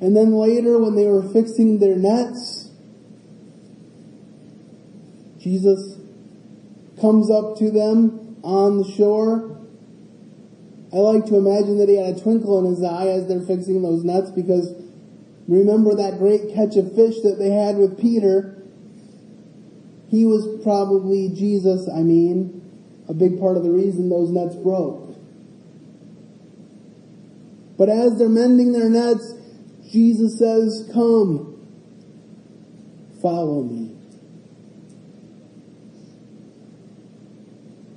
And 0.00 0.14
then 0.14 0.32
later 0.32 0.78
when 0.78 0.94
they 0.94 1.06
were 1.06 1.22
fixing 1.32 1.78
their 1.78 1.96
nets, 1.96 2.70
Jesus 5.38 5.98
comes 7.00 7.30
up 7.30 7.56
to 7.58 7.70
them 7.70 8.36
on 8.42 8.78
the 8.78 8.92
shore. 8.96 9.56
I 10.96 11.00
like 11.00 11.26
to 11.26 11.36
imagine 11.36 11.76
that 11.76 11.90
he 11.90 11.96
had 11.96 12.16
a 12.16 12.18
twinkle 12.18 12.58
in 12.58 12.74
his 12.74 12.82
eye 12.82 13.08
as 13.08 13.28
they're 13.28 13.42
fixing 13.42 13.82
those 13.82 14.02
nets 14.02 14.30
because 14.30 14.72
remember 15.46 15.94
that 15.94 16.16
great 16.16 16.54
catch 16.54 16.74
of 16.76 16.94
fish 16.96 17.20
that 17.20 17.36
they 17.38 17.50
had 17.50 17.76
with 17.76 18.00
Peter? 18.00 18.56
He 20.08 20.24
was 20.24 20.62
probably 20.62 21.28
Jesus, 21.28 21.86
I 21.94 22.00
mean, 22.00 22.62
a 23.10 23.12
big 23.12 23.38
part 23.38 23.58
of 23.58 23.62
the 23.62 23.70
reason 23.70 24.08
those 24.08 24.30
nets 24.30 24.56
broke. 24.56 25.14
But 27.76 27.90
as 27.90 28.16
they're 28.16 28.30
mending 28.30 28.72
their 28.72 28.88
nets, 28.88 29.34
Jesus 29.92 30.38
says, 30.38 30.88
come, 30.94 31.60
follow 33.20 33.64
me. 33.64 33.95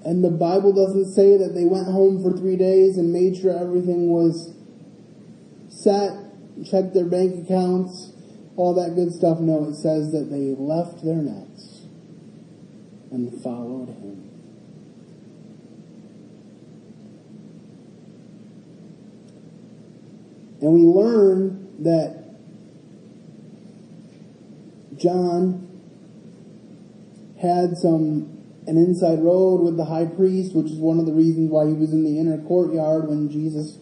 And 0.05 0.23
the 0.23 0.31
Bible 0.31 0.73
doesn't 0.73 1.13
say 1.13 1.37
that 1.37 1.53
they 1.53 1.65
went 1.65 1.87
home 1.87 2.23
for 2.23 2.35
three 2.37 2.55
days 2.55 2.97
and 2.97 3.11
made 3.11 3.35
sure 3.37 3.51
everything 3.51 4.09
was 4.09 4.53
set, 5.69 6.11
checked 6.69 6.93
their 6.93 7.05
bank 7.05 7.45
accounts, 7.45 8.13
all 8.55 8.73
that 8.75 8.95
good 8.95 9.11
stuff. 9.13 9.39
No, 9.39 9.65
it 9.65 9.75
says 9.75 10.11
that 10.11 10.29
they 10.29 10.55
left 10.57 11.03
their 11.03 11.15
nets 11.15 11.81
and 13.11 13.41
followed 13.43 13.89
him. 13.89 14.29
And 20.61 20.73
we 20.73 20.81
learn 20.81 21.83
that 21.83 22.19
John 24.97 25.65
had 27.41 27.77
some 27.77 28.38
an 28.69 28.77
inside 28.77 29.19
road 29.19 29.61
with 29.61 29.77
the 29.77 29.85
high 29.85 30.05
priest, 30.05 30.55
which 30.55 30.71
is 30.71 30.77
one 30.77 30.99
of 30.99 31.05
the 31.05 31.11
reasons 31.11 31.49
why 31.49 31.65
he 31.65 31.73
was 31.73 31.91
in 31.91 32.03
the 32.03 32.19
inner 32.19 32.37
courtyard 32.45 33.09
when 33.09 33.29
Jesus 33.29 33.77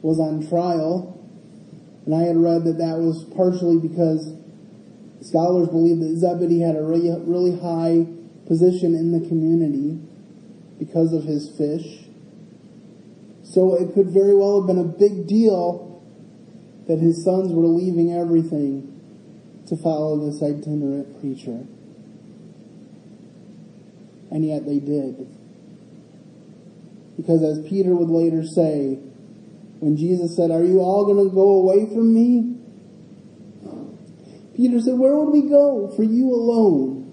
was 0.00 0.20
on 0.20 0.46
trial. 0.48 1.18
And 2.06 2.14
I 2.14 2.22
had 2.22 2.36
read 2.36 2.64
that 2.64 2.78
that 2.78 2.98
was 2.98 3.26
partially 3.34 3.76
because 3.76 4.32
Scholars 5.20 5.68
believe 5.68 5.98
that 5.98 6.16
Zebedee 6.16 6.60
had 6.60 6.76
a 6.76 6.82
really, 6.82 7.10
really 7.26 7.58
high 7.58 8.06
position 8.46 8.94
in 8.94 9.10
the 9.10 9.26
community 9.26 9.98
because 10.78 11.12
of 11.12 11.24
his 11.24 11.50
fish. 11.58 12.06
So 13.42 13.74
it 13.74 13.92
could 13.94 14.08
very 14.08 14.34
well 14.34 14.60
have 14.60 14.68
been 14.68 14.78
a 14.78 14.84
big 14.84 15.26
deal 15.26 16.00
that 16.86 17.00
his 17.00 17.24
sons 17.24 17.52
were 17.52 17.66
leaving 17.66 18.14
everything 18.14 18.94
to 19.66 19.76
follow 19.76 20.16
this 20.24 20.40
itinerant 20.42 21.20
preacher. 21.20 21.66
And 24.30 24.44
yet 24.44 24.66
they 24.66 24.78
did. 24.78 25.26
Because 27.16 27.42
as 27.42 27.66
Peter 27.68 27.94
would 27.94 28.10
later 28.10 28.44
say, 28.46 28.98
when 29.80 29.96
Jesus 29.96 30.36
said, 30.36 30.50
Are 30.50 30.62
you 30.62 30.80
all 30.80 31.04
going 31.04 31.28
to 31.28 31.34
go 31.34 31.50
away 31.60 31.86
from 31.86 32.14
me? 32.14 32.54
Peter 34.56 34.80
said, 34.80 34.98
Where 34.98 35.14
would 35.14 35.30
we 35.30 35.48
go 35.48 35.92
for 35.94 36.02
you 36.02 36.32
alone? 36.32 37.04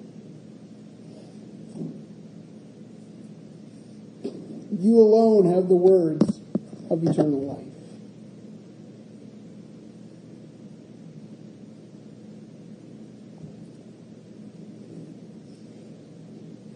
You 4.79 4.99
alone 4.99 5.53
have 5.53 5.67
the 5.67 5.75
words 5.75 6.41
of 6.89 7.03
eternal 7.03 7.41
life. 7.41 7.74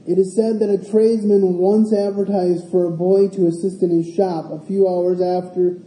It 0.09 0.17
is 0.17 0.35
said 0.35 0.57
that 0.57 0.71
a 0.71 0.89
tradesman 0.89 1.59
once 1.59 1.93
advertised 1.93 2.71
for 2.71 2.87
a 2.87 2.89
boy 2.89 3.27
to 3.29 3.45
assist 3.45 3.83
in 3.83 3.91
his 3.91 4.11
shop. 4.15 4.49
A 4.49 4.65
few 4.65 4.89
hours 4.89 5.21
after 5.21 5.77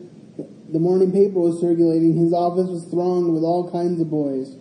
the 0.71 0.79
morning 0.79 1.11
paper 1.11 1.41
was 1.41 1.61
circulating, 1.61 2.15
his 2.15 2.33
office 2.33 2.69
was 2.69 2.85
thronged 2.85 3.35
with 3.35 3.43
all 3.43 3.69
kinds 3.73 4.01
of 4.01 4.11
boys. 4.11 4.55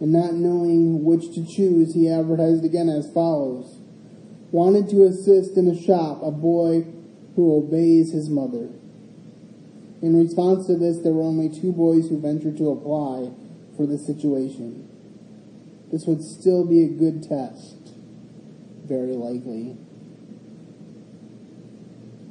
And 0.00 0.10
not 0.10 0.32
knowing 0.32 1.04
which 1.04 1.34
to 1.34 1.44
choose, 1.44 1.92
he 1.92 2.08
advertised 2.08 2.64
again 2.64 2.88
as 2.88 3.12
follows. 3.12 3.76
Wanted 4.52 4.88
to 4.88 5.04
assist 5.04 5.58
in 5.58 5.68
a 5.68 5.76
shop 5.76 6.22
a 6.22 6.30
boy 6.30 6.86
who 7.36 7.56
obeys 7.56 8.10
his 8.10 8.30
mother. 8.30 8.70
In 10.00 10.16
response 10.16 10.66
to 10.68 10.78
this, 10.78 11.00
there 11.00 11.12
were 11.12 11.28
only 11.28 11.50
two 11.50 11.72
boys 11.72 12.08
who 12.08 12.22
ventured 12.22 12.56
to 12.56 12.70
apply 12.70 13.32
for 13.76 13.84
the 13.84 13.98
situation. 13.98 14.88
This 15.92 16.06
would 16.06 16.22
still 16.22 16.64
be 16.64 16.84
a 16.84 16.88
good 16.88 17.22
test 17.22 17.83
very 18.84 19.14
likely. 19.14 19.76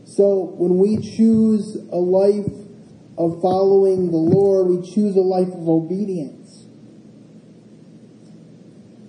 So 0.06 0.54
when 0.58 0.78
we 0.78 0.98
choose 0.98 1.76
a 1.92 1.98
life 1.98 2.52
of 3.18 3.42
following 3.42 4.12
the 4.12 4.18
Lord, 4.18 4.68
we 4.68 4.92
choose 4.94 5.16
a 5.16 5.22
life 5.22 5.50
of 5.50 5.68
obedience. 5.68 6.66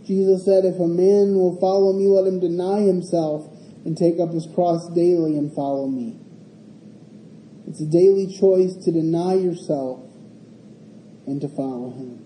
Jesus 0.06 0.44
said, 0.44 0.64
if 0.64 0.78
a 0.80 0.88
man 0.88 1.34
will 1.34 1.58
follow 1.60 1.92
me, 1.92 2.06
let 2.06 2.26
him 2.26 2.40
deny 2.40 2.80
himself 2.80 3.50
and 3.84 3.96
take 3.96 4.20
up 4.20 4.32
his 4.32 4.46
cross 4.54 4.88
daily 4.94 5.36
and 5.36 5.54
follow 5.54 5.86
me. 5.86 6.18
It's 7.66 7.80
a 7.80 7.86
daily 7.86 8.26
choice 8.26 8.74
to 8.84 8.92
deny 8.92 9.34
yourself 9.34 10.00
and 11.26 11.40
to 11.40 11.48
follow 11.48 11.90
him. 11.90 12.24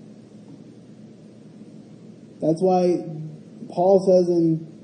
That's 2.41 2.61
why 2.61 3.05
Paul 3.71 4.01
says 4.07 4.29
in 4.29 4.78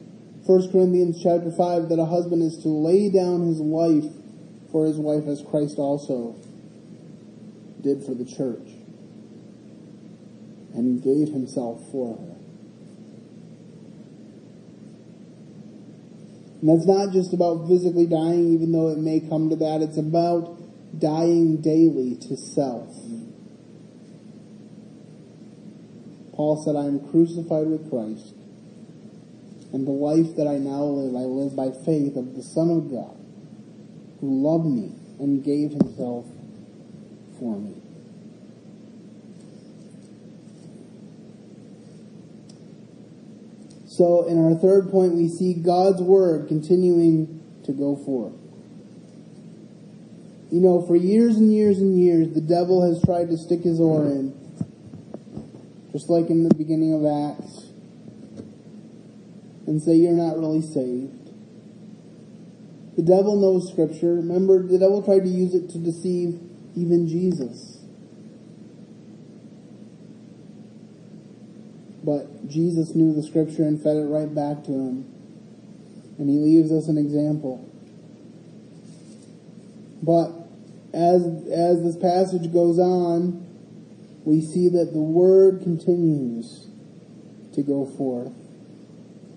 1 0.46 0.72
Corinthians 0.72 1.22
chapter 1.22 1.50
5 1.50 1.88
that 1.88 1.98
a 1.98 2.04
husband 2.04 2.42
is 2.42 2.58
to 2.62 2.68
lay 2.68 3.08
down 3.08 3.46
his 3.46 3.60
life 3.60 4.12
for 4.70 4.84
his 4.84 4.98
wife 4.98 5.26
as 5.26 5.40
Christ 5.40 5.78
also 5.78 6.36
did 7.80 8.04
for 8.04 8.12
the 8.12 8.26
church 8.26 8.68
and 10.74 11.02
gave 11.02 11.32
himself 11.32 11.80
for 11.90 12.18
her. 12.18 12.36
And 16.60 16.68
that's 16.68 16.86
not 16.86 17.14
just 17.14 17.32
about 17.32 17.66
physically 17.66 18.06
dying, 18.06 18.52
even 18.52 18.70
though 18.70 18.88
it 18.88 18.98
may 18.98 19.20
come 19.20 19.48
to 19.48 19.56
that. 19.56 19.80
It's 19.80 19.96
about 19.96 20.60
dying 21.00 21.62
daily 21.62 22.16
to 22.16 22.36
self. 22.36 22.92
Paul 26.34 26.62
said, 26.62 26.76
I 26.76 26.84
am 26.84 27.00
crucified 27.08 27.66
with 27.66 27.88
Christ 27.88 28.43
and 29.74 29.88
the 29.88 29.90
life 29.90 30.36
that 30.36 30.46
I 30.46 30.56
now 30.58 30.84
live, 30.84 31.16
I 31.16 31.26
live 31.26 31.56
by 31.56 31.72
faith 31.84 32.16
of 32.16 32.36
the 32.36 32.44
Son 32.44 32.70
of 32.70 32.92
God, 32.92 33.18
who 34.20 34.40
loved 34.40 34.66
me 34.66 34.92
and 35.18 35.42
gave 35.42 35.72
himself 35.72 36.26
for 37.40 37.58
me. 37.58 37.74
So 43.88 44.28
in 44.28 44.38
our 44.38 44.54
third 44.54 44.92
point, 44.92 45.14
we 45.14 45.26
see 45.26 45.54
God's 45.54 46.00
word 46.00 46.46
continuing 46.46 47.42
to 47.64 47.72
go 47.72 47.96
forth. 47.96 48.34
You 50.52 50.60
know, 50.60 50.86
for 50.86 50.94
years 50.94 51.34
and 51.34 51.52
years 51.52 51.78
and 51.78 51.98
years, 51.98 52.32
the 52.32 52.40
devil 52.40 52.86
has 52.86 53.02
tried 53.02 53.28
to 53.30 53.36
stick 53.36 53.62
his 53.62 53.80
oar 53.80 54.04
in, 54.06 54.32
just 55.90 56.08
like 56.08 56.30
in 56.30 56.44
the 56.44 56.54
beginning 56.54 56.94
of 56.94 57.04
Acts 57.04 57.63
and 59.66 59.82
say 59.82 59.94
you're 59.94 60.12
not 60.12 60.38
really 60.38 60.62
saved. 60.62 61.30
The 62.96 63.02
devil 63.02 63.36
knows 63.40 63.70
scripture. 63.70 64.14
Remember, 64.14 64.62
the 64.62 64.78
devil 64.78 65.02
tried 65.02 65.24
to 65.24 65.28
use 65.28 65.54
it 65.54 65.70
to 65.70 65.78
deceive 65.78 66.40
even 66.76 67.08
Jesus. 67.08 67.78
But 72.04 72.48
Jesus 72.48 72.94
knew 72.94 73.14
the 73.14 73.22
scripture 73.22 73.62
and 73.62 73.82
fed 73.82 73.96
it 73.96 74.06
right 74.06 74.32
back 74.32 74.64
to 74.64 74.72
him. 74.72 75.10
And 76.18 76.28
he 76.28 76.36
leaves 76.36 76.70
us 76.70 76.88
an 76.88 76.98
example. 76.98 77.68
But 80.02 80.30
as, 80.92 81.24
as 81.50 81.82
this 81.82 81.96
passage 81.96 82.52
goes 82.52 82.78
on, 82.78 83.40
we 84.24 84.40
see 84.40 84.68
that 84.68 84.92
the 84.92 85.00
word 85.00 85.62
continues 85.62 86.68
to 87.54 87.62
go 87.62 87.86
forth. 87.86 88.32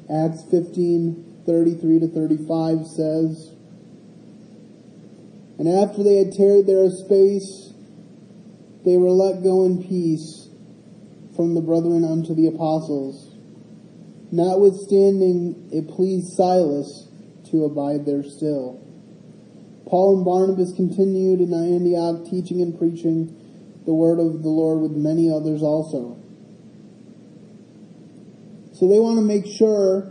Acts 0.10 0.44
15, 0.50 1.44
33 1.46 2.00
to 2.00 2.08
35 2.08 2.88
says, 2.88 3.54
And 5.60 5.68
after 5.68 6.04
they 6.04 6.18
had 6.18 6.32
tarried 6.32 6.66
there 6.66 6.84
a 6.84 6.92
space, 6.92 7.74
they 8.86 8.96
were 8.96 9.12
let 9.12 9.44
go 9.44 9.66
in 9.66 9.84
peace 9.84 10.48
from 11.36 11.56
the 11.56 11.62
brethren 11.62 12.06
unto 12.06 12.34
the 12.34 12.48
apostles. 12.48 13.36
Notwithstanding, 14.32 15.70
it 15.72 15.90
pleased 15.90 16.36
Silas 16.36 17.08
to 17.52 17.66
abide 17.66 18.06
there 18.06 18.24
still. 18.24 18.84
Paul 19.88 20.18
and 20.18 20.26
Barnabas 20.26 20.74
continued 20.76 21.40
in 21.40 21.54
Antioch 21.54 22.30
teaching 22.30 22.62
and 22.62 22.78
preaching 22.78 23.34
the 23.86 23.94
word 23.94 24.20
of 24.20 24.44
the 24.44 24.50
Lord 24.50 24.82
with 24.82 24.92
many 24.92 25.32
others 25.32 25.64
also. 25.64 26.18
So 28.78 28.88
they 28.88 29.00
want 29.00 29.18
to 29.18 29.24
make 29.24 29.48
sure 29.48 30.02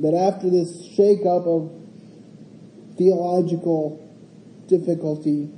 that 0.00 0.12
after 0.12 0.50
this 0.50 0.86
shakeup 0.98 1.46
of 1.46 1.72
theological 2.98 3.96
difficulty, 4.66 5.48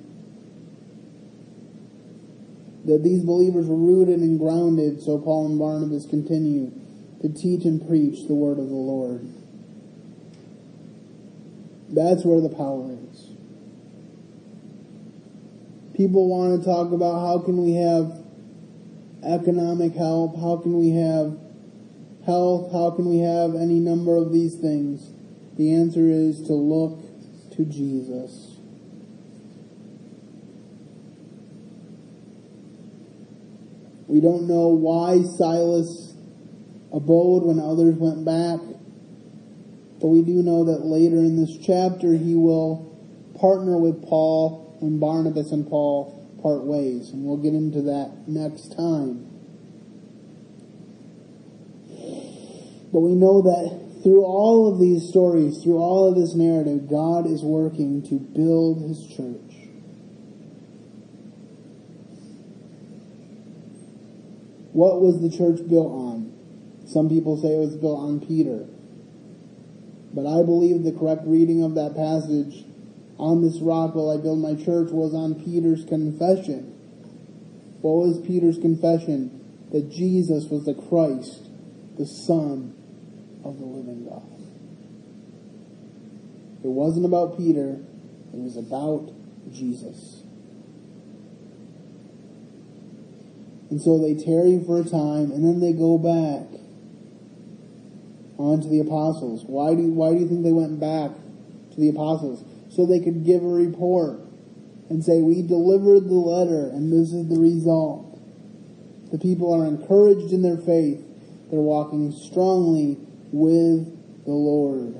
that 2.84 3.02
these 3.02 3.24
believers 3.24 3.66
were 3.66 3.74
rooted 3.74 4.20
and 4.20 4.38
grounded, 4.38 5.02
so 5.02 5.18
Paul 5.18 5.46
and 5.46 5.58
Barnabas 5.58 6.06
continue 6.06 6.70
to 7.22 7.28
teach 7.28 7.64
and 7.64 7.84
preach 7.88 8.28
the 8.28 8.34
word 8.34 8.60
of 8.60 8.68
the 8.68 8.74
Lord. 8.74 9.26
That's 11.88 12.24
where 12.24 12.40
the 12.40 12.48
power 12.48 12.96
is. 13.10 13.30
People 15.96 16.28
want 16.28 16.60
to 16.60 16.64
talk 16.64 16.92
about 16.92 17.18
how 17.18 17.40
can 17.44 17.58
we 17.58 17.74
have 17.74 18.16
economic 19.24 19.94
help, 19.94 20.36
how 20.36 20.58
can 20.58 20.78
we 20.78 20.90
have 20.90 21.36
health, 22.24 22.72
how 22.72 22.90
can 22.90 23.08
we 23.08 23.18
have 23.18 23.54
any 23.54 23.80
number 23.80 24.16
of 24.16 24.32
these 24.32 24.58
things? 24.60 25.12
The 25.56 25.74
answer 25.74 26.08
is 26.08 26.42
to 26.46 26.54
look 26.54 27.00
to 27.56 27.64
Jesus. 27.64 28.56
We 34.06 34.20
don't 34.20 34.46
know 34.46 34.68
why 34.68 35.22
Silas 35.38 36.14
abode 36.92 37.44
when 37.44 37.58
others 37.58 37.96
went 37.96 38.24
back, 38.24 38.60
but 40.00 40.08
we 40.08 40.22
do 40.22 40.42
know 40.42 40.64
that 40.64 40.84
later 40.84 41.16
in 41.16 41.40
this 41.40 41.56
chapter 41.64 42.12
he 42.12 42.34
will 42.34 42.92
partner 43.40 43.78
with 43.78 44.04
Paul 44.04 44.76
when 44.80 44.98
Barnabas 44.98 45.52
and 45.52 45.66
Paul 45.66 46.18
part 46.42 46.64
ways, 46.64 47.10
and 47.10 47.24
we'll 47.24 47.38
get 47.38 47.54
into 47.54 47.82
that 47.82 48.24
next 48.26 48.76
time. 48.76 49.31
But 52.92 53.00
we 53.00 53.14
know 53.14 53.40
that 53.40 54.02
through 54.02 54.24
all 54.24 54.70
of 54.70 54.78
these 54.78 55.08
stories, 55.08 55.62
through 55.62 55.78
all 55.78 56.08
of 56.08 56.14
this 56.14 56.34
narrative, 56.34 56.90
God 56.90 57.26
is 57.26 57.42
working 57.42 58.02
to 58.08 58.18
build 58.18 58.82
his 58.82 59.06
church. 59.06 59.70
What 64.72 65.00
was 65.00 65.20
the 65.22 65.30
church 65.34 65.66
built 65.68 65.90
on? 65.90 66.32
Some 66.86 67.08
people 67.08 67.40
say 67.40 67.54
it 67.54 67.58
was 67.58 67.76
built 67.76 67.98
on 67.98 68.20
Peter. 68.20 68.66
But 70.12 70.26
I 70.26 70.42
believe 70.42 70.82
the 70.82 70.92
correct 70.92 71.22
reading 71.24 71.62
of 71.62 71.74
that 71.76 71.94
passage, 71.94 72.64
on 73.16 73.40
this 73.40 73.60
rock 73.60 73.94
will 73.94 74.10
I 74.10 74.20
build 74.20 74.40
my 74.40 74.54
church, 74.54 74.90
was 74.90 75.14
on 75.14 75.42
Peter's 75.42 75.84
confession. 75.84 76.68
What 77.80 78.06
was 78.06 78.20
Peter's 78.26 78.58
confession? 78.58 79.38
That 79.70 79.90
Jesus 79.90 80.46
was 80.50 80.66
the 80.66 80.74
Christ, 80.74 81.48
the 81.96 82.04
Son 82.04 82.74
of 83.44 83.58
the 83.58 83.64
living 83.64 84.04
God. 84.08 84.22
It 86.64 86.68
wasn't 86.68 87.06
about 87.06 87.36
Peter, 87.36 87.80
it 88.32 88.38
was 88.38 88.56
about 88.56 89.12
Jesus. 89.52 90.22
And 93.70 93.80
so 93.80 93.98
they 93.98 94.14
tarry 94.14 94.62
for 94.64 94.80
a 94.80 94.84
time 94.84 95.32
and 95.32 95.42
then 95.42 95.58
they 95.58 95.72
go 95.72 95.96
back 95.96 96.60
on 98.38 98.60
to 98.60 98.68
the 98.68 98.80
apostles. 98.80 99.44
Why 99.46 99.74
do 99.74 99.82
why 99.90 100.12
do 100.12 100.20
you 100.20 100.28
think 100.28 100.44
they 100.44 100.52
went 100.52 100.78
back 100.78 101.10
to 101.72 101.80
the 101.80 101.88
apostles? 101.88 102.44
So 102.70 102.86
they 102.86 103.00
could 103.00 103.24
give 103.24 103.42
a 103.42 103.48
report 103.48 104.20
and 104.90 105.02
say, 105.02 105.22
we 105.22 105.40
delivered 105.40 106.04
the 106.04 106.20
letter 106.20 106.68
and 106.68 106.92
this 106.92 107.12
is 107.12 107.28
the 107.28 107.38
result. 107.40 108.20
The 109.10 109.18
people 109.18 109.52
are 109.52 109.66
encouraged 109.66 110.32
in 110.32 110.42
their 110.42 110.58
faith. 110.58 111.00
They're 111.50 111.60
walking 111.60 112.12
strongly 112.12 112.98
with 113.32 114.24
the 114.24 114.30
Lord. 114.30 114.94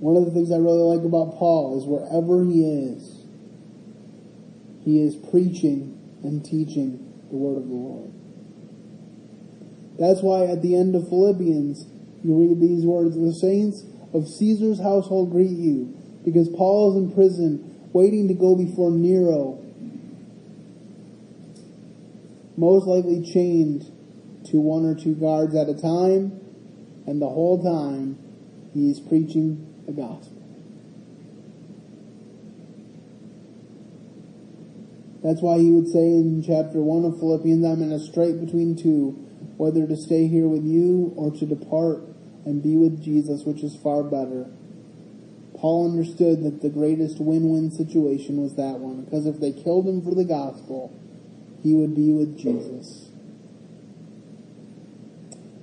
One 0.00 0.16
of 0.16 0.24
the 0.24 0.30
things 0.30 0.50
I 0.52 0.56
really 0.56 0.96
like 0.96 1.04
about 1.04 1.36
Paul 1.36 1.78
is 1.78 1.84
wherever 1.86 2.44
he 2.44 2.64
is, 2.64 3.24
he 4.84 5.02
is 5.02 5.16
preaching 5.16 5.98
and 6.22 6.44
teaching 6.44 7.26
the 7.30 7.36
word 7.36 7.58
of 7.58 7.68
the 7.68 7.74
Lord. 7.74 8.12
That's 9.98 10.22
why 10.22 10.46
at 10.46 10.62
the 10.62 10.76
end 10.76 10.94
of 10.94 11.08
Philippians, 11.08 11.86
you 12.24 12.34
read 12.34 12.60
these 12.60 12.86
words, 12.86 13.14
the 13.14 13.34
saints 13.34 13.84
of 14.14 14.26
Caesar's 14.26 14.80
household 14.80 15.30
greet 15.30 15.50
you, 15.50 15.96
because 16.24 16.48
Paul 16.48 16.92
is 16.92 17.04
in 17.04 17.12
prison, 17.12 17.88
waiting 17.92 18.28
to 18.28 18.34
go 18.34 18.56
before 18.56 18.90
Nero, 18.90 19.62
most 22.56 22.86
likely 22.86 23.22
chained 23.22 23.84
to 24.50 24.60
one 24.60 24.84
or 24.84 24.94
two 24.94 25.14
guards 25.14 25.54
at 25.54 25.68
a 25.68 25.74
time, 25.74 26.40
and 27.06 27.20
the 27.20 27.28
whole 27.28 27.62
time 27.62 28.18
he 28.72 28.90
is 28.90 29.00
preaching 29.00 29.82
the 29.86 29.92
gospel. 29.92 30.36
That's 35.22 35.42
why 35.42 35.58
he 35.58 35.70
would 35.70 35.88
say 35.88 36.00
in 36.00 36.42
chapter 36.46 36.80
1 36.80 37.04
of 37.04 37.18
Philippians, 37.20 37.64
I'm 37.64 37.82
in 37.82 37.92
a 37.92 37.98
strait 38.00 38.40
between 38.40 38.74
two, 38.74 39.10
whether 39.58 39.86
to 39.86 39.96
stay 39.96 40.28
here 40.28 40.48
with 40.48 40.64
you 40.64 41.12
or 41.16 41.30
to 41.30 41.44
depart 41.44 42.00
and 42.46 42.62
be 42.62 42.76
with 42.76 43.04
Jesus, 43.04 43.44
which 43.44 43.62
is 43.62 43.76
far 43.76 44.02
better. 44.02 44.48
Paul 45.60 45.90
understood 45.90 46.42
that 46.44 46.62
the 46.62 46.70
greatest 46.70 47.20
win-win 47.20 47.70
situation 47.70 48.40
was 48.40 48.56
that 48.56 48.80
one, 48.80 49.04
because 49.04 49.26
if 49.26 49.40
they 49.40 49.52
killed 49.52 49.86
him 49.86 50.00
for 50.00 50.14
the 50.14 50.24
gospel, 50.24 50.96
he 51.62 51.74
would 51.74 51.94
be 51.94 52.12
with 52.12 52.38
Jesus. 52.38 53.10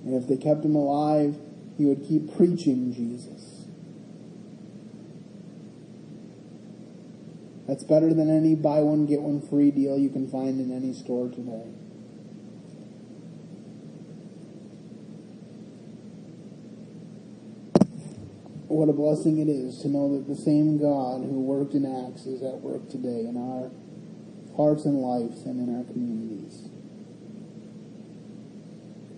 And 0.04 0.16
if 0.16 0.28
they 0.28 0.38
kept 0.38 0.64
him 0.64 0.76
alive, 0.76 1.38
he 1.78 1.86
would 1.86 2.08
keep 2.08 2.36
preaching 2.36 2.94
Jesus. 2.94 3.66
That's 7.68 7.84
better 7.84 8.14
than 8.14 8.30
any 8.30 8.56
buy 8.56 8.80
one, 8.80 9.06
get 9.06 9.22
one 9.22 9.42
free 9.42 9.72
deal 9.72 9.98
you 9.98 10.10
can 10.10 10.30
find 10.30 10.62
in 10.62 10.72
any 10.72 10.94
store 10.94 11.28
today. 11.28 11.68
What 18.70 18.88
a 18.90 18.94
blessing 18.94 19.40
it 19.40 19.50
is 19.50 19.82
to 19.82 19.90
know 19.90 20.16
that 20.16 20.28
the 20.28 20.36
same 20.36 20.78
God 20.78 21.22
who 21.22 21.42
worked 21.42 21.74
in 21.74 21.84
Acts 21.84 22.26
is 22.26 22.44
at 22.44 22.62
work 22.62 22.90
today 22.90 23.26
in 23.26 23.36
our 23.36 23.72
hearts 24.58 24.86
and 24.86 24.98
lives 24.98 25.44
and 25.46 25.60
in 25.60 25.78
our 25.78 25.84
communities. 25.86 26.68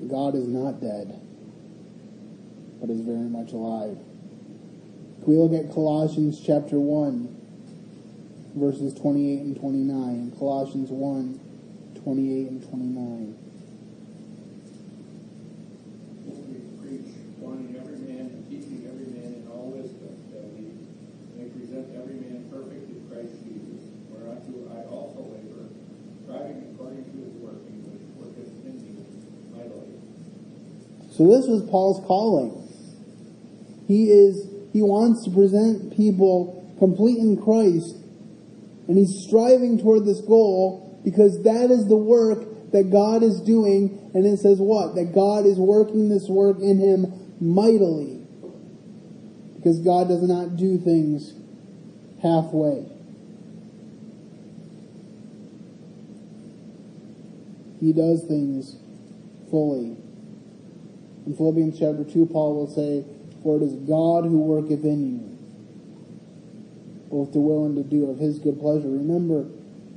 God 0.09 0.35
is 0.35 0.47
not 0.47 0.81
dead, 0.81 1.19
but 2.79 2.89
is 2.89 3.01
very 3.01 3.29
much 3.29 3.53
alive. 3.53 3.97
Can 5.23 5.33
we 5.33 5.37
look 5.37 5.53
at 5.53 5.73
Colossians 5.73 6.39
chapter 6.45 6.79
1, 6.79 7.27
verses 8.55 8.93
28 8.93 9.39
and 9.41 9.59
29? 9.59 10.31
Colossians 10.37 10.89
1, 10.89 11.39
28 12.03 12.47
and 12.49 12.63
29. 12.69 13.35
We 16.25 16.57
preach, 16.79 17.11
warning 17.37 17.75
every 17.75 17.99
man 17.99 18.31
and 18.31 18.47
teaching 18.49 18.87
every 18.87 19.11
man 19.11 19.43
in 19.43 19.47
all 19.51 19.69
wisdom, 19.75 20.15
that 20.31 20.47
we 20.55 20.71
may 21.35 21.49
present 21.51 21.91
every 21.99 22.15
man 22.15 22.47
perfect 22.49 22.87
in 22.89 23.03
Christ 23.11 23.35
Jesus, 23.43 23.83
whereunto 24.07 24.71
I 24.71 24.87
also 24.87 25.21
labor, 25.35 25.67
striving 26.23 26.73
according 26.73 27.03
to 27.05 27.15
his 27.27 27.35
working, 27.43 27.83
which 27.85 28.07
worketh 28.15 28.49
in 28.65 28.73
me 28.79 29.03
mightily. 29.51 29.99
So 31.19 31.27
this 31.27 31.47
was 31.47 31.69
Paul's 31.69 31.99
calling. 32.07 32.63
He 33.89 34.09
is, 34.09 34.47
he 34.71 34.81
wants 34.81 35.25
to 35.25 35.31
present 35.31 35.97
people 35.97 36.73
complete 36.79 37.17
in 37.17 37.35
Christ, 37.35 37.97
and 38.87 38.97
he's 38.97 39.27
striving 39.27 39.77
toward 39.77 40.05
this 40.05 40.21
goal 40.21 41.01
because 41.03 41.43
that 41.43 41.71
is 41.71 41.89
the 41.89 41.97
work 41.97 42.71
that 42.71 42.89
God 42.89 43.21
is 43.21 43.41
doing, 43.41 43.99
and 44.13 44.25
it 44.25 44.39
says 44.39 44.59
what? 44.59 44.95
That 44.95 45.11
God 45.13 45.45
is 45.45 45.57
working 45.57 46.07
this 46.07 46.29
work 46.29 46.59
in 46.61 46.79
him 46.79 47.35
mightily. 47.41 48.23
Because 49.57 49.79
God 49.79 50.07
does 50.07 50.23
not 50.23 50.55
do 50.55 50.77
things 50.77 51.33
halfway. 52.23 52.87
He 57.81 57.91
does 57.91 58.23
things 58.23 58.77
fully. 59.51 59.97
In 61.29 61.35
Philippians 61.35 61.77
chapter 61.77 62.03
2, 62.03 62.25
Paul 62.25 62.55
will 62.55 62.67
say, 62.73 63.05
For 63.43 63.57
it 63.57 63.61
is 63.61 63.73
God 63.87 64.23
who 64.23 64.39
worketh 64.39 64.83
in 64.83 65.13
you, 65.13 65.37
both 67.11 67.33
to 67.33 67.39
will 67.39 67.67
and 67.67 67.75
to 67.75 67.83
do 67.83 68.09
of 68.09 68.17
his 68.17 68.39
good 68.39 68.59
pleasure. 68.59 68.87
Remember, 68.87 69.45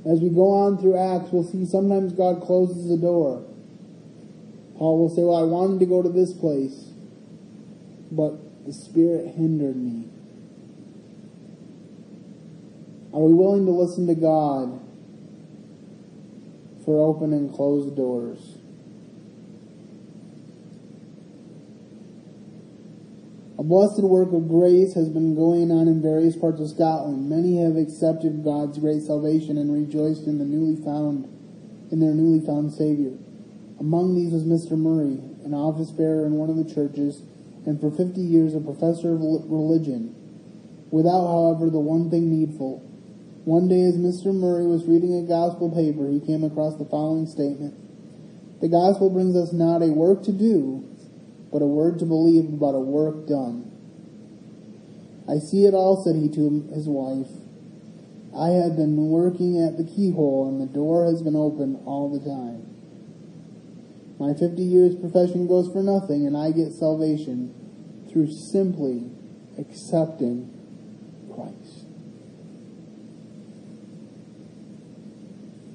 as 0.05 0.19
we 0.19 0.29
go 0.29 0.51
on 0.51 0.77
through 0.77 0.95
Acts, 0.95 1.31
we'll 1.31 1.43
see 1.43 1.65
sometimes 1.65 2.13
God 2.13 2.43
closes 2.43 2.87
the 2.87 2.97
door. 2.97 3.43
Paul 4.77 4.99
will 4.99 5.09
say, 5.09 5.23
Well, 5.23 5.39
I 5.39 5.41
wanted 5.41 5.79
to 5.79 5.87
go 5.87 6.03
to 6.03 6.09
this 6.09 6.33
place, 6.33 6.91
but 8.11 8.67
the 8.67 8.73
Spirit 8.73 9.33
hindered 9.33 9.75
me. 9.75 10.09
Are 13.11 13.21
we 13.21 13.33
willing 13.33 13.65
to 13.65 13.71
listen 13.71 14.05
to 14.05 14.13
God 14.13 14.79
for 16.85 17.03
open 17.03 17.33
and 17.33 17.51
closed 17.51 17.95
doors? 17.95 18.52
A 23.63 23.65
blessed 23.65 24.03
work 24.03 24.33
of 24.33 24.49
grace 24.49 24.93
has 24.93 25.07
been 25.07 25.35
going 25.35 25.71
on 25.71 25.87
in 25.87 26.01
various 26.01 26.35
parts 26.35 26.59
of 26.59 26.67
Scotland. 26.67 27.29
Many 27.29 27.63
have 27.63 27.77
accepted 27.77 28.43
God's 28.43 28.77
great 28.77 29.03
salvation 29.03 29.57
and 29.57 29.71
rejoiced 29.71 30.27
in 30.27 30.37
the 30.37 30.43
newly 30.43 30.75
found, 30.83 31.31
in 31.89 32.01
their 32.01 32.11
newly 32.11 32.45
found 32.45 32.73
Savior. 32.73 33.15
Among 33.79 34.15
these 34.15 34.33
was 34.33 34.43
Mr. 34.43 34.77
Murray, 34.77 35.15
an 35.45 35.53
office 35.53 35.91
bearer 35.91 36.25
in 36.25 36.33
one 36.33 36.49
of 36.49 36.57
the 36.57 36.67
churches, 36.67 37.23
and 37.65 37.79
for 37.79 37.89
fifty 37.89 38.19
years 38.19 38.53
a 38.53 38.59
professor 38.59 39.15
of 39.15 39.21
religion, 39.21 40.13
without, 40.91 41.25
however, 41.25 41.69
the 41.69 41.79
one 41.79 42.11
thing 42.11 42.27
needful. 42.27 42.79
One 43.45 43.69
day 43.69 43.83
as 43.83 43.95
Mr. 43.95 44.35
Murray 44.35 44.67
was 44.67 44.83
reading 44.91 45.15
a 45.15 45.23
gospel 45.23 45.71
paper, 45.71 46.11
he 46.11 46.19
came 46.19 46.43
across 46.43 46.75
the 46.75 46.91
following 46.91 47.27
statement. 47.27 47.79
The 48.59 48.67
gospel 48.67 49.09
brings 49.09 49.37
us 49.37 49.53
not 49.53 49.81
a 49.81 49.87
work 49.87 50.23
to 50.23 50.33
do, 50.33 50.83
but 51.53 51.61
a 51.61 51.67
word 51.67 51.99
to 51.99 52.05
believe 52.05 52.51
about 52.51 52.73
a 52.73 52.79
work 52.79 53.27
done. 53.27 53.69
I 55.29 55.37
see 55.37 55.65
it 55.65 55.75
all, 55.75 56.03
said 56.03 56.15
he 56.15 56.27
to 56.29 56.67
his 56.73 56.89
wife. 56.89 57.29
I 58.35 58.49
have 58.49 58.75
been 58.75 58.97
working 59.09 59.61
at 59.61 59.77
the 59.77 59.83
keyhole 59.83 60.49
and 60.49 60.59
the 60.59 60.73
door 60.73 61.05
has 61.05 61.21
been 61.21 61.35
open 61.35 61.79
all 61.85 62.09
the 62.09 62.19
time. 62.25 62.65
My 64.19 64.33
50 64.33 64.61
years 64.63 64.95
profession 64.95 65.47
goes 65.47 65.71
for 65.71 65.83
nothing 65.83 66.25
and 66.25 66.35
I 66.35 66.51
get 66.51 66.73
salvation 66.73 67.53
through 68.11 68.31
simply 68.31 69.05
accepting 69.59 70.49
Christ. 71.35 71.85